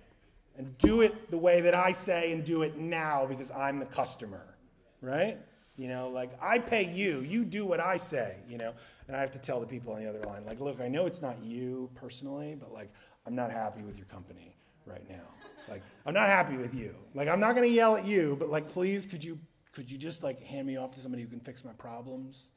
[0.58, 3.86] and do it the way that I say, and do it now because I'm the
[3.86, 4.56] customer,
[5.02, 5.38] right?
[5.78, 8.73] You know, like I pay you, you do what I say, you know.
[9.07, 11.05] And I have to tell the people on the other line, like, look, I know
[11.05, 12.91] it's not you personally, but like,
[13.25, 14.55] I'm not happy with your company
[14.86, 15.23] right now.
[15.69, 16.95] Like, I'm not happy with you.
[17.13, 19.38] Like, I'm not to yell at you, but like, please, could you
[19.73, 22.47] could you just like hand me off to somebody who can fix my problems?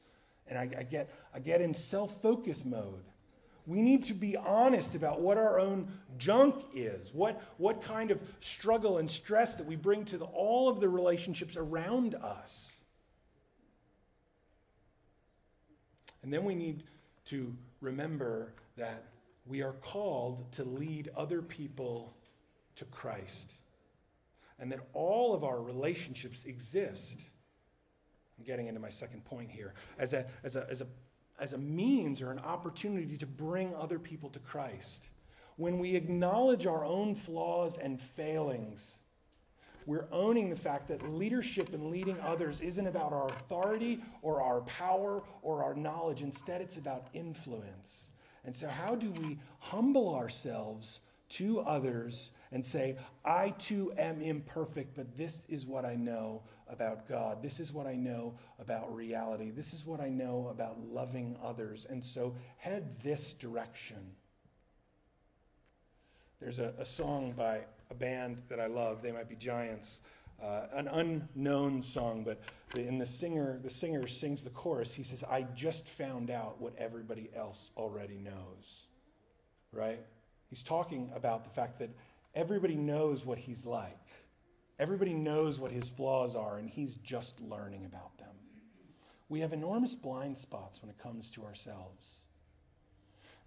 [0.46, 3.04] And I, I get I get in self-focus mode.
[3.66, 8.18] We need to be honest about what our own junk is, what, what kind of
[8.40, 12.72] struggle and stress that we bring to the, all of the relationships around us.
[16.22, 16.84] And then we need
[17.26, 19.04] to remember that
[19.46, 22.14] we are called to lead other people
[22.76, 23.54] to Christ.
[24.58, 27.20] And that all of our relationships exist.
[28.38, 29.74] I'm getting into my second point here.
[29.98, 30.86] As a, as a, as a,
[31.38, 35.08] as a means or an opportunity to bring other people to Christ.
[35.56, 38.98] When we acknowledge our own flaws and failings,
[39.90, 44.60] we're owning the fact that leadership and leading others isn't about our authority or our
[44.60, 46.22] power or our knowledge.
[46.22, 48.06] Instead, it's about influence.
[48.44, 54.94] And so, how do we humble ourselves to others and say, I too am imperfect,
[54.94, 57.42] but this is what I know about God.
[57.42, 59.50] This is what I know about reality.
[59.50, 61.88] This is what I know about loving others.
[61.90, 64.12] And so, head this direction.
[66.40, 69.02] There's a, a song by a band that I love.
[69.02, 70.00] They might be Giants.
[70.42, 72.40] Uh, an unknown song, but
[72.72, 74.94] the, in the singer, the singer sings the chorus.
[74.94, 78.86] He says, "I just found out what everybody else already knows."
[79.70, 80.00] Right?
[80.48, 81.90] He's talking about the fact that
[82.34, 83.98] everybody knows what he's like.
[84.78, 88.34] Everybody knows what his flaws are, and he's just learning about them.
[89.28, 92.08] We have enormous blind spots when it comes to ourselves.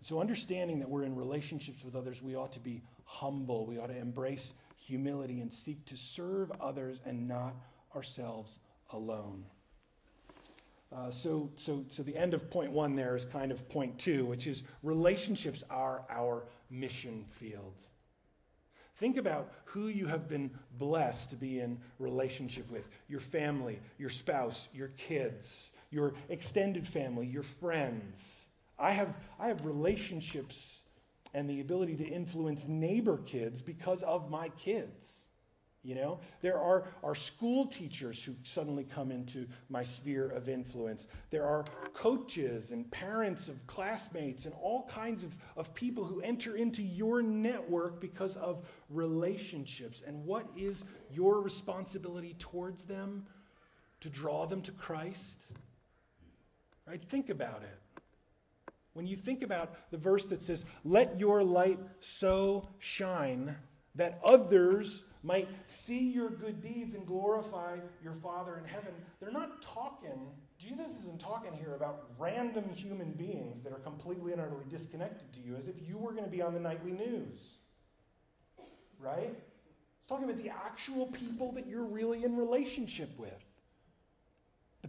[0.02, 3.66] So, understanding that we're in relationships with others, we ought to be humble.
[3.66, 7.56] We ought to embrace humility and seek to serve others and not
[7.95, 8.60] ourselves
[8.91, 9.45] alone.
[10.91, 14.26] Uh, so, so, so the end of point one there is kind of point two,
[14.26, 17.74] which is relationships are our mission field.
[18.97, 24.12] Think about who you have been blessed to be in relationship with your family, your
[24.12, 28.43] spouse, your kids, your extended family, your friends.
[28.78, 30.82] I have, I have relationships
[31.34, 35.23] and the ability to influence neighbor kids because of my kids.
[35.84, 41.07] You know, there are, are school teachers who suddenly come into my sphere of influence.
[41.29, 46.55] There are coaches and parents of classmates and all kinds of, of people who enter
[46.55, 50.03] into your network because of relationships.
[50.07, 53.25] And what is your responsibility towards them?
[53.99, 55.36] To draw them to Christ?
[56.88, 57.03] Right?
[57.09, 57.82] Think about it.
[58.94, 63.56] When you think about the verse that says, Let your light so shine
[63.96, 69.62] that others might see your good deeds and glorify your Father in heaven, they're not
[69.62, 75.32] talking, Jesus isn't talking here about random human beings that are completely and utterly disconnected
[75.34, 77.56] to you as if you were going to be on the nightly news.
[79.00, 79.34] Right?
[79.34, 83.43] He's talking about the actual people that you're really in relationship with.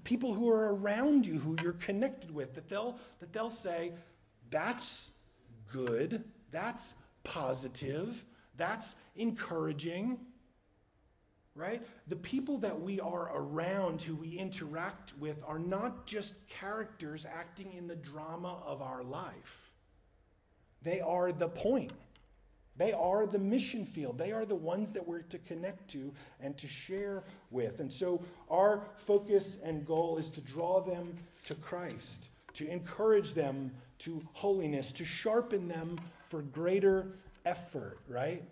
[0.04, 3.92] People who are around you, who you're connected with, that they'll, that they'll say,
[4.50, 5.08] that's
[5.72, 6.94] good, that's
[7.24, 8.24] positive,
[8.56, 10.18] that's encouraging
[11.56, 11.82] right?
[12.08, 17.72] The people that we are around, who we interact with, are not just characters acting
[17.72, 19.72] in the drama of our life.
[20.82, 21.92] They are the point.
[22.76, 24.18] They are the mission field.
[24.18, 27.80] They are the ones that we're to connect to and to share with.
[27.80, 28.20] And so
[28.50, 31.16] our focus and goal is to draw them
[31.46, 33.70] to Christ, to encourage them
[34.00, 35.98] to holiness, to sharpen them
[36.28, 37.12] for greater
[37.46, 38.42] effort, right?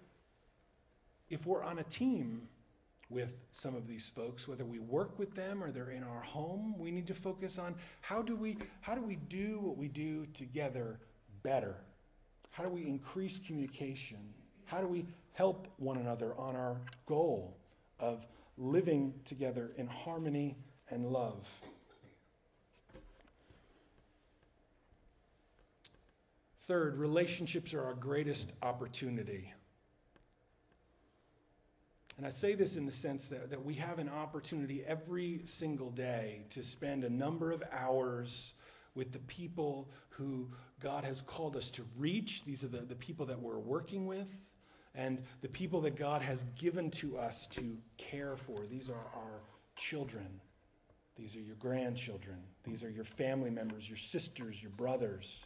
[1.30, 2.46] If we're on a team,
[3.12, 6.74] with some of these folks, whether we work with them or they're in our home.
[6.78, 10.26] We need to focus on how do we how do we do what we do
[10.32, 10.98] together
[11.42, 11.76] better?
[12.52, 14.18] How do we increase communication?
[14.66, 16.76] How do we help one another on our
[17.06, 17.56] goal
[17.98, 18.24] of
[18.58, 20.56] living together in harmony
[20.90, 21.48] and love?
[26.66, 29.52] Third, relationships are our greatest opportunity.
[32.18, 35.90] And I say this in the sense that, that we have an opportunity every single
[35.90, 38.52] day to spend a number of hours
[38.94, 40.48] with the people who
[40.80, 42.44] God has called us to reach.
[42.44, 44.26] These are the, the people that we're working with
[44.94, 48.66] and the people that God has given to us to care for.
[48.70, 49.40] These are our
[49.76, 50.40] children.
[51.16, 52.38] These are your grandchildren.
[52.64, 55.40] These are your family members, your sisters, your brothers,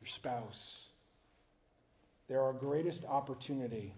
[0.00, 0.86] your spouse.
[2.28, 3.94] They're our greatest opportunity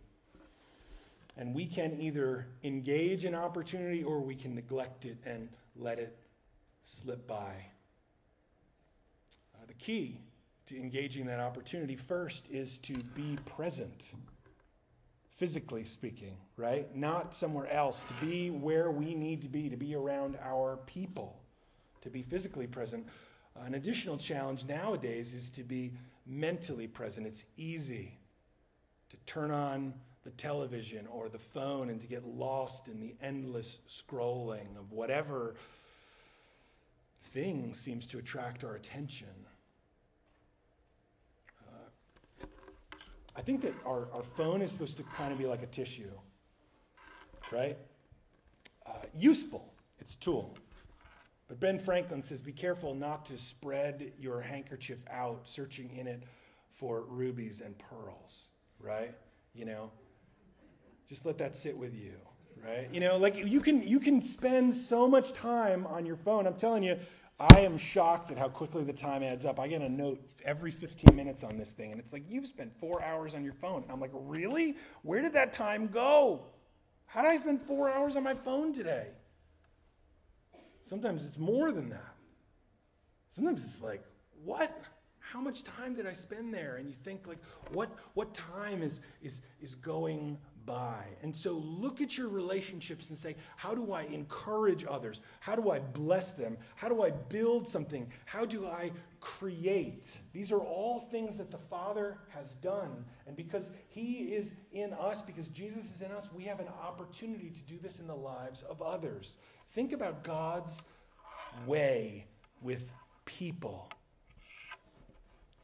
[1.37, 6.17] and we can either engage in opportunity or we can neglect it and let it
[6.85, 7.55] slip by.
[9.63, 10.19] Uh, the key
[10.67, 14.11] to engaging that opportunity first is to be present,
[15.37, 16.95] physically speaking, right?
[16.97, 21.41] Not somewhere else, to be where we need to be, to be around our people,
[22.01, 23.07] to be physically present.
[23.65, 25.93] An additional challenge nowadays is to be
[26.27, 27.27] mentally present.
[27.27, 28.19] It's easy
[29.11, 29.95] to turn on
[30.25, 35.55] the television or the phone and to get lost in the endless scrolling of whatever
[37.33, 39.27] thing seems to attract our attention.
[41.67, 42.47] Uh,
[43.35, 46.11] I think that our, our phone is supposed to kind of be like a tissue,
[47.51, 47.79] right?
[48.87, 50.55] Uh, useful, it's a tool.
[51.49, 56.23] But Ben Franklin says be careful not to spread your handkerchief out searching in it
[56.71, 58.47] for rubies and pearls,
[58.81, 59.15] right?
[59.55, 59.91] You know,
[61.09, 62.15] just let that sit with you,
[62.65, 62.89] right?
[62.93, 66.47] You know, like you can you can spend so much time on your phone.
[66.47, 66.97] I'm telling you,
[67.41, 69.59] I am shocked at how quickly the time adds up.
[69.59, 72.73] I get a note every 15 minutes on this thing, and it's like you've spent
[72.79, 73.83] four hours on your phone.
[73.83, 74.77] And I'm like, really?
[75.03, 76.45] Where did that time go?
[77.07, 79.09] How did I spend four hours on my phone today?
[80.85, 82.15] Sometimes it's more than that.
[83.29, 84.05] Sometimes it's like,
[84.45, 84.81] what?
[85.19, 86.77] How much time did I spend there?
[86.77, 91.05] And you think like, what what time is is is going by.
[91.23, 95.21] And so look at your relationships and say, how do I encourage others?
[95.41, 96.57] How do I bless them?
[96.75, 98.11] How do I build something?
[98.25, 98.91] How do I
[99.21, 100.17] create?
[100.33, 103.05] These are all things that the Father has done.
[103.27, 107.51] And because He is in us, because Jesus is in us, we have an opportunity
[107.51, 109.35] to do this in the lives of others.
[109.75, 110.83] Think about God's
[111.67, 112.27] way
[112.61, 112.83] with
[113.25, 113.89] people.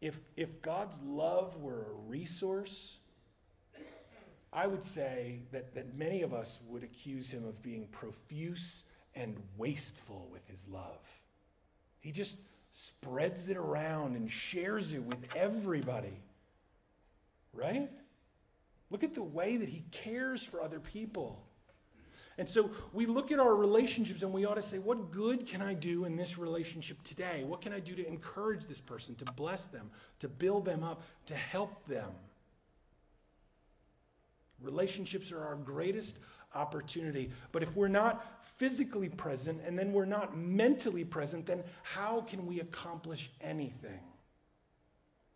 [0.01, 2.98] If, if God's love were a resource,
[4.53, 8.85] I would say that, that many of us would accuse him of being profuse
[9.15, 11.01] and wasteful with his love.
[12.01, 12.39] He just
[12.73, 16.23] spreads it around and shares it with everybody.
[17.53, 17.91] Right?
[18.91, 21.43] Look at the way that he cares for other people.
[22.39, 25.61] And so we look at our relationships and we ought to say, what good can
[25.61, 27.43] I do in this relationship today?
[27.45, 29.91] What can I do to encourage this person, to bless them,
[30.21, 32.13] to build them up, to help them?
[34.61, 36.19] Relationships are our greatest
[36.55, 37.31] opportunity.
[37.53, 42.47] But if we're not physically present and then we're not mentally present, then how can
[42.47, 44.01] we accomplish anything?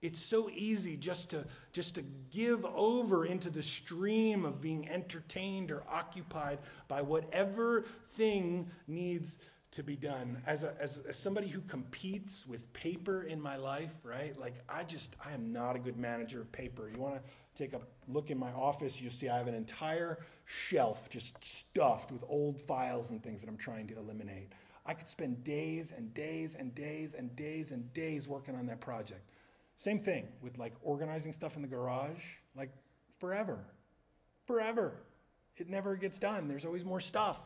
[0.00, 2.02] It's so easy just to, just to
[2.32, 6.58] give over into the stream of being entertained or occupied
[6.88, 9.38] by whatever thing needs
[9.72, 10.40] to be done.
[10.46, 14.36] As, a, as, as somebody who competes with paper in my life, right?
[14.38, 16.90] Like, I just, I am not a good manager of paper.
[16.94, 17.22] You want to
[17.56, 22.12] take a look in my office, you'll see I have an entire shelf just stuffed
[22.12, 24.52] with old files and things that I'm trying to eliminate.
[24.84, 28.80] I could spend days and days and days and days and days working on that
[28.80, 29.22] project.
[29.76, 32.22] Same thing with like organizing stuff in the garage,
[32.54, 32.70] like
[33.18, 33.64] forever.
[34.46, 35.02] Forever.
[35.56, 36.48] It never gets done.
[36.48, 37.38] There's always more stuff.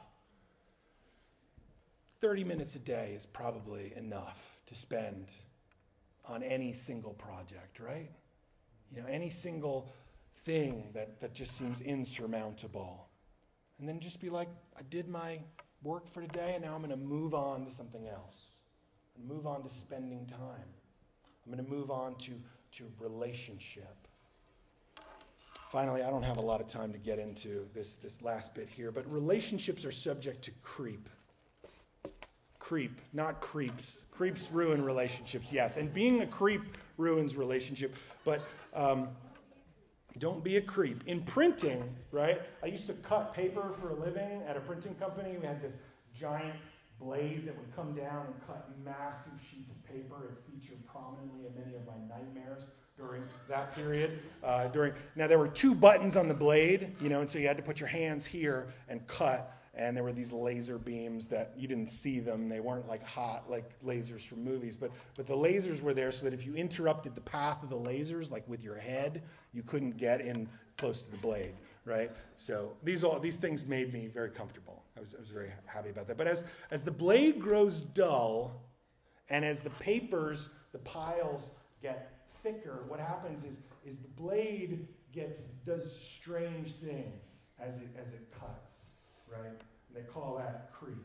[2.21, 5.27] 30 minutes a day is probably enough to spend
[6.25, 8.11] on any single project, right?
[8.95, 9.93] You know, any single
[10.45, 13.09] thing that, that just seems insurmountable.
[13.79, 14.49] And then just be like,
[14.79, 15.41] I did my
[15.83, 18.57] work for today, and now I'm going to move on to something else.
[19.17, 20.69] And move on to spending time.
[21.45, 22.33] I'm going to move on to,
[22.73, 23.95] to relationship.
[25.71, 28.69] Finally, I don't have a lot of time to get into this, this last bit
[28.69, 31.09] here, but relationships are subject to creep.
[32.67, 34.03] Creep, not creeps.
[34.11, 35.77] Creeps ruin relationships, yes.
[35.77, 36.63] And being a creep
[36.97, 37.95] ruins relationship,
[38.25, 38.41] but
[38.75, 39.07] um,
[40.19, 41.07] don't be a creep.
[41.07, 42.43] In printing, right?
[42.65, 45.37] I used to cut paper for a living at a printing company.
[45.41, 46.57] We had this giant
[47.01, 50.17] blade that would come down and cut massive sheets of paper.
[50.25, 52.65] It featured prominently in many of my nightmares
[52.99, 54.19] during that period.
[54.43, 57.47] Uh, during now, there were two buttons on the blade, you know, and so you
[57.47, 59.56] had to put your hands here and cut.
[59.77, 62.49] And there were these laser beams that you didn't see them.
[62.49, 66.25] They weren't like hot like lasers from movies, but but the lasers were there so
[66.25, 69.23] that if you interrupted the path of the lasers, like with your head,
[69.53, 70.49] you couldn't get in
[70.79, 71.55] close to the blade,
[71.85, 72.11] right?
[72.37, 74.83] So these all these things made me very comfortable.
[74.97, 76.17] I was, I was very happy about that.
[76.17, 78.63] But as as the blade grows dull,
[79.29, 81.51] and as the papers, the piles
[81.83, 82.13] get
[82.43, 88.31] thicker, what happens is, is the blade gets does strange things as it, as it
[88.39, 88.76] cuts,
[89.31, 89.47] right?
[89.49, 90.97] And they call that creep.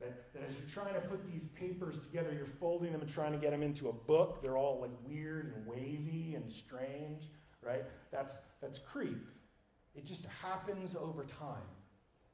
[0.00, 3.32] That, that as you're trying to put these papers together, you're folding them and trying
[3.32, 4.42] to get them into a book.
[4.42, 7.30] They're all like weird and wavy and strange,
[7.62, 7.84] right?
[8.12, 9.26] That's, that's creep.
[9.94, 11.62] It just happens over time.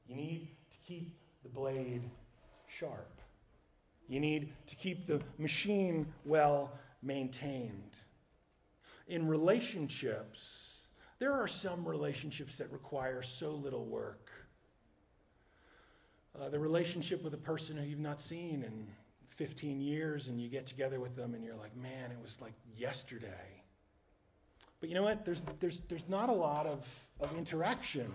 [0.07, 2.01] You need to keep the blade
[2.67, 3.21] sharp.
[4.09, 7.97] You need to keep the machine well maintained
[9.07, 10.81] in relationships,
[11.19, 14.22] there are some relationships that require so little work.
[16.39, 18.87] Uh, the relationship with a person who you've not seen in
[19.27, 22.53] 15 years, and you get together with them, and you're like, man, it was like
[22.75, 23.63] yesterday.
[24.79, 25.25] But you know what?
[25.25, 28.11] There's, there's, there's not a lot of, of interaction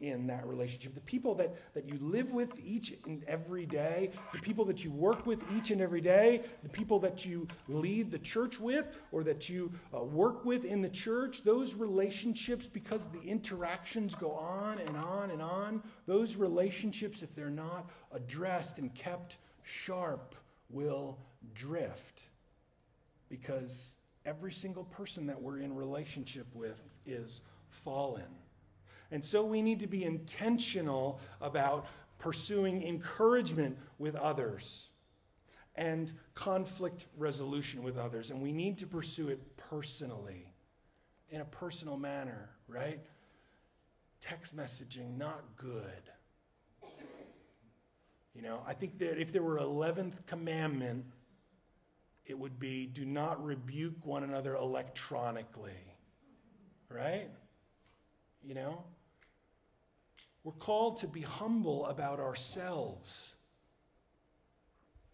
[0.00, 0.94] in that relationship.
[0.94, 4.90] The people that, that you live with each and every day, the people that you
[4.90, 9.24] work with each and every day, the people that you lead the church with or
[9.24, 14.78] that you uh, work with in the church, those relationships, because the interactions go on
[14.78, 20.34] and on and on, those relationships, if they're not addressed and kept sharp,
[20.68, 21.18] will
[21.54, 22.22] drift.
[23.30, 23.94] Because
[24.26, 28.26] every single person that we're in relationship with is fallen.
[29.10, 31.86] And so we need to be intentional about
[32.18, 34.90] pursuing encouragement with others
[35.76, 38.30] and conflict resolution with others.
[38.30, 40.52] And we need to pursue it personally,
[41.28, 43.00] in a personal manner, right?
[44.20, 45.82] Text messaging, not good.
[48.34, 51.06] You know, I think that if there were 11th commandment,
[52.26, 55.72] it would be do not rebuke one another electronically.
[56.88, 57.28] Right?
[58.42, 58.84] You know?
[60.46, 63.34] We're called to be humble about ourselves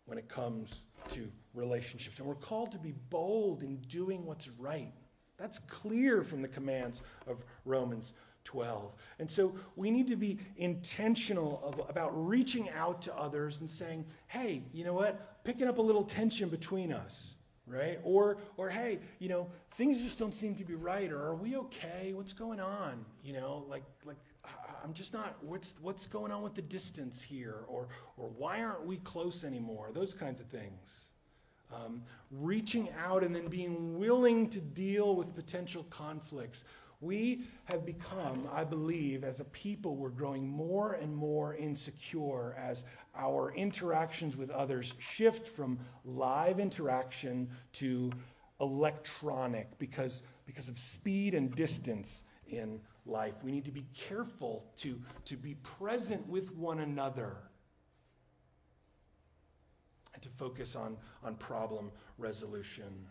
[0.05, 2.19] when it comes to relationships.
[2.19, 4.93] And we're called to be bold in doing what's right.
[5.39, 8.13] That's clear from the commands of Romans
[8.45, 8.93] 12.
[9.21, 14.05] And so we need to be intentional of, about reaching out to others and saying,
[14.27, 15.43] hey, you know what?
[15.45, 17.99] Picking up a little tension between us, right?
[18.05, 19.47] Or, or hey, you know,
[19.79, 21.11] things just don't seem to be right.
[21.11, 22.13] Or are we okay?
[22.13, 23.07] What's going on?
[23.25, 24.19] You know, like, like
[24.85, 27.65] I'm just not, what's, what's going on with the distance here?
[27.69, 29.91] Or, or why aren't we close anymore?
[29.93, 31.07] Those kinds of things.
[31.75, 36.65] Um, reaching out and then being willing to deal with potential conflicts.
[37.01, 42.85] We have become, I believe, as a people, we're growing more and more insecure as
[43.17, 48.13] our interactions with others shift from live interaction to
[48.61, 53.35] electronic because, because of speed and distance in life.
[53.43, 57.37] We need to be careful to, to be present with one another
[60.15, 63.07] and to focus on, on problem resolution.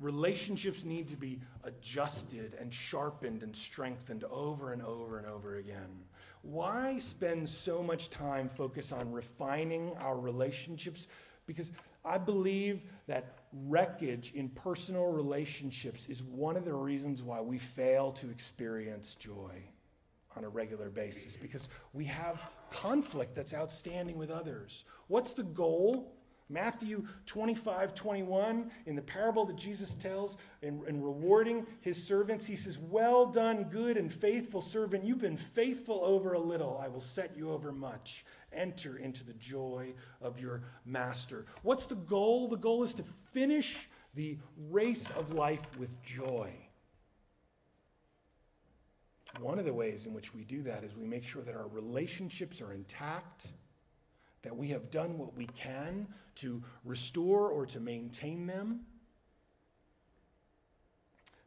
[0.00, 6.04] Relationships need to be adjusted and sharpened and strengthened over and over and over again.
[6.42, 11.06] Why spend so much time focus on refining our relationships?
[11.46, 11.70] Because
[12.04, 18.12] I believe that wreckage in personal relationships is one of the reasons why we fail
[18.12, 19.62] to experience joy
[20.36, 22.40] on a regular basis because we have
[22.70, 24.84] conflict that's outstanding with others.
[25.08, 26.14] What's the goal?
[26.52, 32.56] Matthew 25, 21, in the parable that Jesus tells, in, in, rewarding his servants, he
[32.56, 35.04] says, Well done, good and faithful servant.
[35.04, 36.78] You've been faithful over a little.
[36.82, 38.26] I will set you over much.
[38.52, 41.46] Enter into the joy of your master.
[41.62, 42.48] What's the goal?
[42.48, 44.36] The goal is to finish the
[44.68, 46.52] race of life with joy.
[49.40, 51.68] One of the ways in which we do that is we make sure that our
[51.68, 53.46] relationships are intact
[54.42, 58.80] that we have done what we can to restore or to maintain them.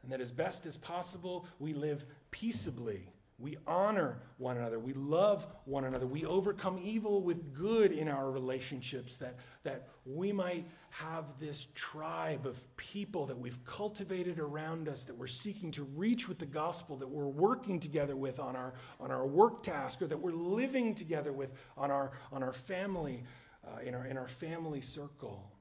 [0.03, 3.07] And that as best as possible, we live peaceably
[3.37, 4.79] we honor one another.
[4.79, 6.07] We love one another.
[6.07, 12.45] We overcome evil with good in our relationships, that, that we might have this tribe
[12.45, 16.95] of people that we've cultivated around us, that we're seeking to reach with the gospel,
[16.95, 20.95] that we're working together with on our, on our work task, or that we're living
[20.95, 23.21] together with on our, on our family,
[23.67, 25.51] uh, in, our, in our family circle.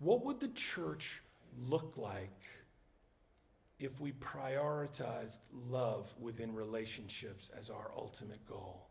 [0.00, 1.22] What would the church
[1.68, 2.43] look like
[3.84, 8.88] if we prioritized love within relationships as our ultimate goal?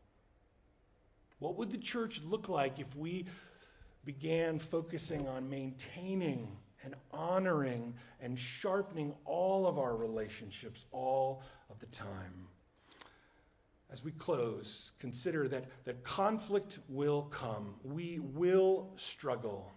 [1.39, 3.25] What would the church look like if we
[4.05, 11.87] began focusing on maintaining and honoring and sharpening all of our relationships all of the
[11.87, 12.47] time?
[13.91, 17.75] As we close, consider that, that conflict will come.
[17.83, 19.72] We will struggle.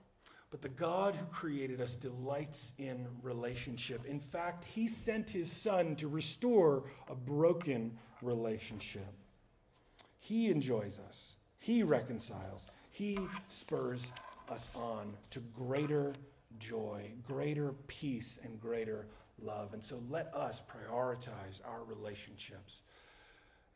[0.56, 4.06] But the God who created us delights in relationship.
[4.06, 9.12] In fact, he sent his son to restore a broken relationship.
[10.18, 13.18] He enjoys us, he reconciles, he
[13.50, 14.14] spurs
[14.48, 16.14] us on to greater
[16.58, 19.08] joy, greater peace, and greater
[19.42, 19.74] love.
[19.74, 22.78] And so let us prioritize our relationships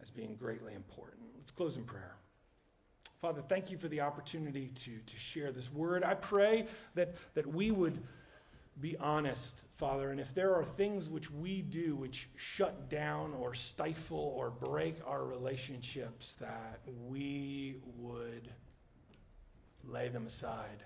[0.01, 1.24] as being greatly important.
[1.37, 2.16] Let's close in prayer.
[3.21, 6.03] Father, thank you for the opportunity to, to share this word.
[6.05, 7.99] I pray that, that we would
[8.81, 13.53] be honest, Father, and if there are things which we do which shut down or
[13.53, 18.49] stifle or break our relationships, that we would
[19.85, 20.83] lay them aside.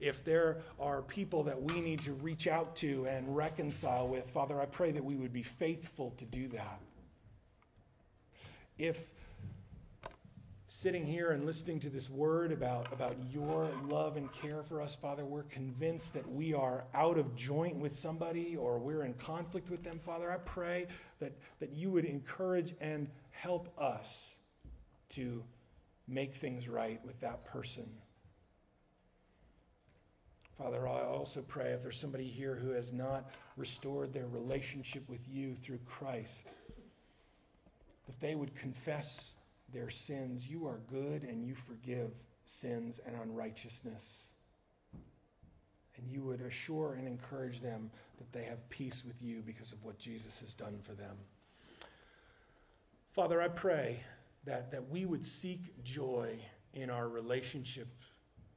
[0.00, 4.60] If there are people that we need to reach out to and reconcile with, Father,
[4.60, 6.80] I pray that we would be faithful to do that.
[8.78, 9.12] If
[10.72, 14.96] sitting here and listening to this word about, about your love and care for us,
[14.96, 19.70] Father, we're convinced that we are out of joint with somebody or we're in conflict
[19.70, 20.32] with them, Father.
[20.32, 20.86] I pray
[21.20, 24.34] that, that you would encourage and help us
[25.10, 25.44] to
[26.08, 27.86] make things right with that person.
[30.56, 35.20] Father, I also pray if there's somebody here who has not restored their relationship with
[35.28, 36.48] you through Christ,
[38.06, 39.34] that they would confess
[39.72, 40.48] their sins.
[40.48, 42.10] You are good and you forgive
[42.46, 44.26] sins and unrighteousness.
[45.96, 49.82] And you would assure and encourage them that they have peace with you because of
[49.84, 51.16] what Jesus has done for them.
[53.12, 54.00] Father, I pray
[54.44, 56.38] that, that we would seek joy
[56.74, 57.88] in our relationship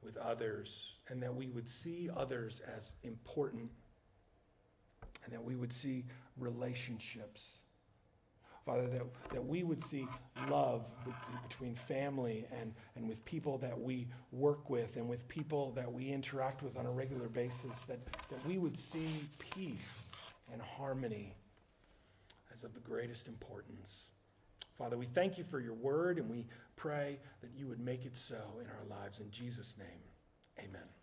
[0.02, 3.70] with others and that we would see others as important
[5.24, 6.04] and that we would see
[6.38, 7.58] relationships
[8.66, 10.08] Father, that, that we would see
[10.50, 10.84] love
[11.48, 16.08] between family and, and with people that we work with and with people that we
[16.08, 20.08] interact with on a regular basis, that, that we would see peace
[20.52, 21.32] and harmony
[22.52, 24.06] as of the greatest importance.
[24.76, 26.44] Father, we thank you for your word and we
[26.74, 29.20] pray that you would make it so in our lives.
[29.20, 30.95] In Jesus' name, amen.